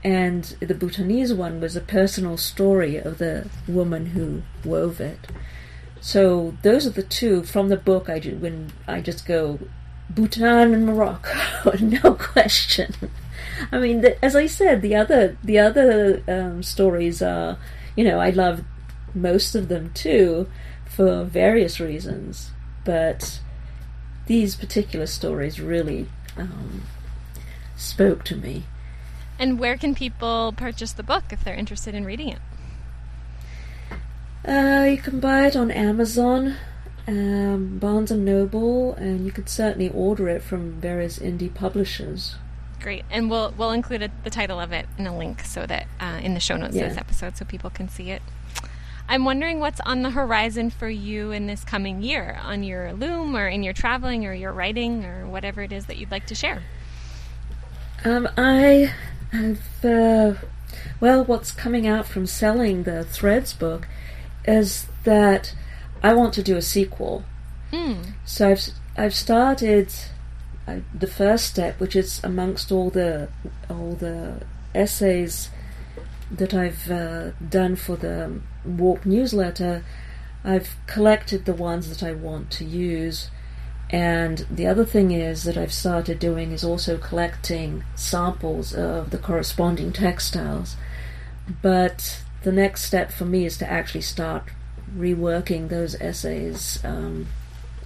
And 0.05 0.45
the 0.61 0.75
Bhutanese 0.75 1.33
one 1.33 1.59
was 1.59 1.75
a 1.75 1.81
personal 1.81 2.37
story 2.37 2.97
of 2.97 3.17
the 3.17 3.49
woman 3.67 4.07
who 4.07 4.43
wove 4.63 5.01
it. 5.01 5.19
So 6.03 6.55
those 6.61 6.87
are 6.87 6.91
the 6.91 7.03
two 7.03 7.45
from 7.45 7.71
the 7.71 7.79
book. 7.79 8.11
I 8.11 8.21
just, 8.21 8.37
when 8.37 8.71
I 8.87 9.01
just 9.01 9.25
go 9.25 9.59
Bhutan 10.11 10.75
and 10.75 10.85
Morocco, 10.85 11.73
no 11.81 12.13
question. 12.13 12.95
I 13.73 13.79
mean, 13.79 14.03
the, 14.03 14.23
as 14.23 14.37
I 14.37 14.47
said, 14.47 14.83
the 14.83 14.95
other 14.95 15.39
the 15.43 15.59
other 15.59 16.23
um, 16.29 16.63
stories 16.63 17.23
are, 17.23 17.57
you 17.97 18.05
know, 18.05 18.21
I 18.21 18.29
love 18.29 18.65
most 19.15 19.55
of 19.55 19.69
them 19.69 19.93
too, 19.95 20.47
for 20.85 21.25
various 21.25 21.81
reasons. 21.81 22.51
But 22.85 23.41
these 24.27 24.57
particular 24.57 25.07
stories 25.07 25.59
really 25.59 26.07
um, 26.37 26.83
spoke 27.79 28.25
to 28.25 28.37
me. 28.37 28.65
And 29.39 29.59
where 29.59 29.77
can 29.77 29.95
people 29.95 30.53
purchase 30.57 30.93
the 30.93 31.03
book 31.03 31.25
if 31.31 31.45
they're 31.45 31.55
interested 31.55 31.95
in 31.95 32.05
reading 32.05 32.29
it? 32.29 32.41
Uh, 34.47 34.85
you 34.91 34.99
can 34.99 35.21
buy 35.21 35.47
it 35.47 35.57
on 35.57 35.71
Amazon, 35.71 36.57
um, 37.07 37.79
Barnes 37.79 38.11
and 38.11 38.25
Noble, 38.25 38.95
and 38.95 39.25
you 39.25 39.33
could 39.33 39.49
certainly 39.49 39.91
order 39.91 40.29
it 40.29 40.43
from 40.43 40.73
various 40.81 41.19
indie 41.19 41.53
publishers. 41.53 42.37
Great, 42.81 43.05
and 43.11 43.29
we'll 43.29 43.53
we'll 43.59 43.73
include 43.73 44.03
a, 44.03 44.11
the 44.23 44.31
title 44.31 44.61
of 44.61 44.73
it 44.73 44.87
in 44.99 45.07
a 45.07 45.17
link 45.17 45.43
so 45.43 45.67
that 45.67 45.87
uh, 46.01 46.21
in 46.23 46.35
the 46.35 46.41
show 46.41 46.57
notes 46.57 46.77
Yeah. 46.77 46.85
of 46.85 46.91
this 46.91 46.99
episode 46.99 47.37
so 47.37 47.45
people 47.45 47.71
can 47.71 47.89
see 47.89 48.11
it. 48.11 48.23
I'm 49.09 49.25
wondering 49.25 49.59
what's 49.59 49.81
on 49.81 50.03
the 50.03 50.11
horizon 50.11 50.71
for 50.71 50.89
you 50.89 51.31
in 51.33 51.47
this 51.47 51.65
coming 51.65 52.03
year 52.03 52.39
on 52.43 52.63
your 52.63 52.93
loom 52.93 53.35
or 53.37 53.49
in 53.49 53.63
your 53.63 53.73
traveling 53.73 54.27
or 54.27 54.33
your 54.35 54.53
writing 54.53 55.05
or 55.05 55.27
whatever 55.27 55.63
it 55.63 55.73
is 55.73 55.87
that 55.87 55.97
you'd 55.97 56.11
like 56.11 56.27
to 56.27 56.35
share. 56.35 56.63
Um, 58.05 58.29
I 58.37 58.93
have, 59.33 59.85
uh, 59.85 60.35
well, 61.01 61.25
what's 61.25 61.51
coming 61.51 61.87
out 61.87 62.07
from 62.07 62.27
selling 62.27 62.85
the 62.85 63.05
Threads 63.05 63.53
book 63.53 63.89
is 64.45 64.87
that 65.05 65.55
I 66.03 66.15
want 66.15 66.33
to 66.35 66.43
do 66.43 66.57
a 66.57 66.63
sequel. 66.63 67.25
Hmm. 67.71 68.03
So 68.25 68.51
I've 68.51 68.63
I've 68.97 69.15
started 69.15 69.93
uh, 70.67 70.79
the 70.95 71.07
first 71.07 71.47
step, 71.47 71.81
which 71.81 71.97
is 71.97 72.21
amongst 72.25 72.73
all 72.73 72.91
the 72.91 73.29
all 73.69 73.93
the 73.93 74.43
essays 74.75 75.51
that 76.31 76.55
I've 76.55 76.91
uh, 76.91 77.31
done 77.49 77.77
for 77.77 77.97
the 77.97 78.41
Warp 78.65 79.05
newsletter. 79.05 79.85
I've 80.45 80.77
collected 80.87 81.45
the 81.45 81.55
ones 81.55 81.89
that 81.89 82.03
I 82.03 82.13
want 82.13 82.51
to 82.53 82.65
use, 82.65 83.31
and 83.91 84.47
the 84.51 84.67
other 84.67 84.85
thing 84.85 85.13
is 85.13 85.45
that 85.45 85.57
I've 85.57 85.73
started 85.73 86.19
doing 86.19 86.53
is 86.53 86.63
also 86.63 86.99
collecting 86.99 87.85
samples 87.95 88.75
of 88.75 89.11
the 89.11 89.19
corresponding 89.19 89.93
textiles. 89.93 90.77
But 91.63 92.23
the 92.43 92.53
next 92.53 92.83
step 92.83 93.11
for 93.11 93.25
me 93.25 93.47
is 93.47 93.57
to 93.59 93.71
actually 93.71 94.03
start 94.03 94.45
reworking 94.97 95.69
those 95.69 95.95
essays, 96.01 96.79
um, 96.85 97.29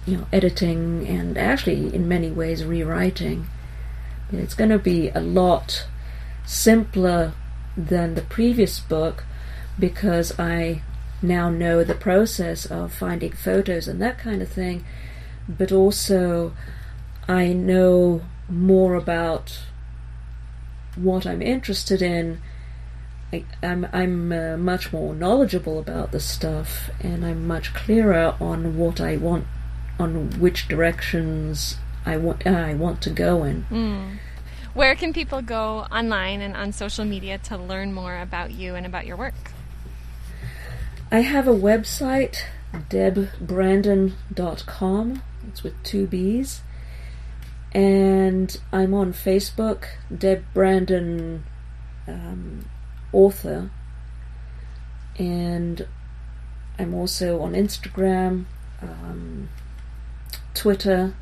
you 0.05 0.17
know, 0.17 0.27
editing 0.33 1.07
and 1.07 1.37
actually 1.37 1.93
in 1.93 2.07
many 2.07 2.29
ways 2.29 2.65
rewriting. 2.65 3.47
It's 4.31 4.55
going 4.55 4.71
to 4.71 4.79
be 4.79 5.09
a 5.09 5.21
lot 5.21 5.87
simpler 6.45 7.33
than 7.77 8.15
the 8.15 8.21
previous 8.21 8.79
book 8.79 9.23
because 9.79 10.37
I 10.37 10.81
now 11.21 11.49
know 11.49 11.83
the 11.83 11.95
process 11.95 12.65
of 12.65 12.93
finding 12.93 13.31
photos 13.31 13.87
and 13.87 14.01
that 14.01 14.17
kind 14.17 14.41
of 14.41 14.49
thing, 14.49 14.83
but 15.47 15.71
also 15.71 16.53
I 17.27 17.53
know 17.53 18.21
more 18.49 18.95
about 18.95 19.59
what 20.95 21.25
I'm 21.25 21.41
interested 21.41 22.01
in. 22.01 22.41
I, 23.31 23.45
I'm 23.63 23.87
I'm 23.91 24.31
uh, 24.31 24.57
much 24.57 24.93
more 24.93 25.15
knowledgeable 25.15 25.79
about 25.79 26.11
the 26.11 26.19
stuff, 26.19 26.91
and 26.99 27.25
I'm 27.25 27.47
much 27.47 27.73
clearer 27.73 28.35
on 28.39 28.77
what 28.77 29.01
I 29.01 29.17
want, 29.17 29.47
on 29.99 30.39
which 30.39 30.67
directions 30.67 31.77
I 32.05 32.17
want 32.17 32.45
I 32.45 32.75
want 32.75 33.01
to 33.03 33.09
go 33.09 33.43
in. 33.43 33.63
Hmm. 33.63 34.17
Where 34.73 34.95
can 34.95 35.13
people 35.13 35.41
go 35.41 35.85
online 35.91 36.41
and 36.41 36.55
on 36.55 36.71
social 36.71 37.05
media 37.05 37.37
to 37.39 37.57
learn 37.57 37.93
more 37.93 38.19
about 38.19 38.51
you 38.51 38.75
and 38.75 38.85
about 38.87 39.05
your 39.05 39.17
work? 39.17 39.35
I 41.11 41.19
have 41.19 41.47
a 41.47 41.53
website, 41.53 42.43
debbrandon.com. 42.73 45.21
It's 45.47 45.63
with 45.63 45.81
two 45.83 46.07
B's. 46.07 46.61
And 47.73 48.55
I'm 48.71 48.93
on 48.93 49.13
Facebook, 49.13 49.85
Deb 50.15 50.45
Brandon 50.53 51.43
um, 52.07 52.65
Author. 53.11 53.71
And 55.17 55.87
I'm 56.77 56.93
also 56.93 57.41
on 57.41 57.53
Instagram, 57.53 58.45
um, 58.81 59.49
Twitter. 60.53 61.13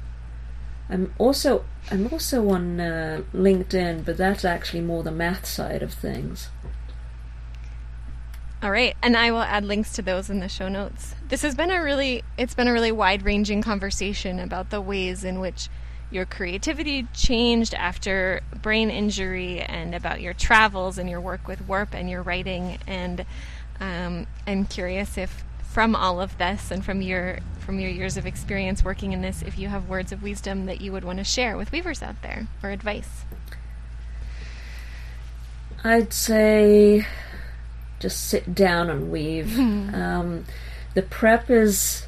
I'm 0.90 1.14
also 1.18 1.64
I'm 1.90 2.08
also 2.12 2.50
on 2.50 2.80
uh, 2.80 3.22
LinkedIn, 3.34 4.06
but 4.06 4.18
that's 4.18 4.46
actually 4.46 4.82
more 4.82 5.04
the 5.04 5.12
math 5.12 5.46
side 5.46 5.82
of 5.82 5.94
things. 5.94 6.50
All 8.64 8.70
right, 8.70 8.96
and 9.02 9.18
I 9.18 9.32
will 9.32 9.42
add 9.42 9.66
links 9.66 9.94
to 9.94 10.04
those 10.04 10.30
in 10.30 10.40
the 10.40 10.48
show 10.48 10.68
notes. 10.70 11.16
This 11.30 11.42
has 11.42 11.56
been 11.56 11.72
a 11.72 11.82
really 11.82 12.24
it's 12.38 12.54
been 12.54 12.68
a 12.68 12.74
really 12.74 12.92
wide-ranging 12.92 13.64
conversation 13.64 14.40
about 14.40 14.70
the 14.70 14.80
ways 14.80 15.24
in 15.24 15.40
which 15.40 15.68
your 16.12 16.26
creativity 16.26 17.08
changed 17.14 17.74
after 17.74 18.42
brain 18.62 18.92
injury 18.92 19.62
and 19.62 19.96
about 19.96 20.22
your 20.22 20.34
travels 20.34 21.00
and 21.00 21.10
your 21.10 21.22
work 21.22 21.48
with 21.48 21.68
warp 21.68 21.96
and 21.96 22.10
your 22.10 22.22
writing 22.22 22.78
and 22.86 23.26
um, 23.80 24.28
I'm 24.46 24.66
curious 24.66 25.18
if 25.18 25.44
from 25.72 25.96
all 25.96 26.20
of 26.20 26.38
this 26.38 26.70
and 26.70 26.84
from 26.84 27.02
your 27.02 27.40
from 27.60 27.80
your 27.80 27.90
years 27.90 28.18
of 28.18 28.26
experience 28.26 28.84
working 28.84 29.14
in 29.14 29.22
this 29.22 29.42
if 29.42 29.58
you 29.58 29.70
have 29.70 29.88
words 29.88 30.12
of 30.12 30.22
wisdom 30.22 30.66
that 30.66 30.82
you 30.82 30.92
would 30.92 31.06
want 31.06 31.18
to 31.18 31.24
share 31.24 31.58
with 31.58 31.72
weavers 31.72 32.04
out 32.04 32.22
there 32.22 32.48
or 32.62 32.70
advice. 32.70 33.26
I'd 35.84 36.14
say 36.14 37.08
just 38.02 38.28
sit 38.28 38.54
down 38.54 38.90
and 38.90 39.12
weave. 39.12 39.58
um, 39.60 40.46
the 40.94 41.02
prep 41.02 41.50
is 41.50 42.06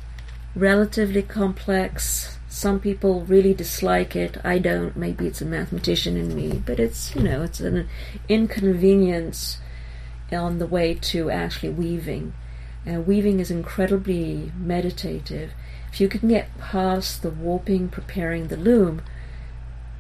relatively 0.55 1.21
complex. 1.21 2.37
Some 2.49 2.79
people 2.79 3.21
really 3.21 3.53
dislike 3.53 4.15
it. 4.15 4.37
I 4.43 4.59
don't. 4.59 4.95
Maybe 4.95 5.27
it's 5.27 5.41
a 5.41 5.45
mathematician 5.45 6.17
in 6.17 6.35
me, 6.35 6.61
but 6.65 6.79
it's 6.79 7.15
you 7.15 7.23
know 7.23 7.43
it's 7.43 7.59
an 7.59 7.87
inconvenience 8.27 9.59
on 10.31 10.59
the 10.59 10.67
way 10.67 10.93
to 10.93 11.29
actually 11.29 11.69
weaving. 11.69 12.33
Uh, 12.87 12.99
weaving 12.99 13.39
is 13.39 13.49
incredibly 13.49 14.51
meditative. 14.57 15.51
If 15.91 16.01
you 16.01 16.07
can 16.09 16.27
get 16.27 16.57
past 16.57 17.21
the 17.21 17.29
warping, 17.29 17.89
preparing 17.89 18.47
the 18.47 18.57
loom, 18.57 19.01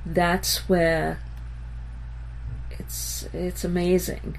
that's 0.05 0.67
where 0.69 1.19
it's 2.71 3.27
it's 3.33 3.63
amazing. 3.63 4.37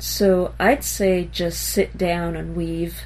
So 0.00 0.54
I'd 0.58 0.82
say 0.82 1.28
just 1.30 1.60
sit 1.60 1.98
down 1.98 2.34
and 2.34 2.56
weave, 2.56 3.02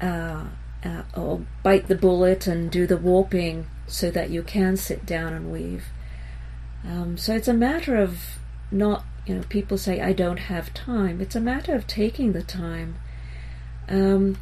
uh, 0.00 0.44
uh, 0.84 1.02
or 1.14 1.42
bite 1.62 1.88
the 1.88 1.94
bullet 1.94 2.46
and 2.46 2.70
do 2.70 2.86
the 2.86 2.96
warping 2.96 3.66
so 3.86 4.10
that 4.10 4.30
you 4.30 4.42
can 4.42 4.76
sit 4.76 5.04
down 5.04 5.34
and 5.34 5.52
weave. 5.52 5.84
Um, 6.84 7.18
so 7.18 7.34
it's 7.34 7.48
a 7.48 7.54
matter 7.54 7.96
of 7.96 8.38
not, 8.70 9.04
you 9.26 9.34
know, 9.34 9.42
people 9.48 9.76
say 9.76 10.00
I 10.00 10.12
don't 10.12 10.38
have 10.38 10.72
time. 10.72 11.20
It's 11.20 11.36
a 11.36 11.40
matter 11.40 11.74
of 11.74 11.86
taking 11.86 12.32
the 12.32 12.42
time. 12.42 12.96
Um, 13.88 14.38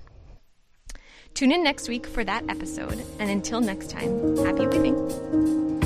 Tune 1.35 1.53
in 1.53 1.63
next 1.63 1.89
week 1.89 2.07
for 2.07 2.25
that 2.25 2.49
episode, 2.49 3.05
and 3.19 3.31
until 3.31 3.61
next 3.61 3.91
time, 3.91 4.37
happy 4.39 4.67
weaving! 4.67 5.78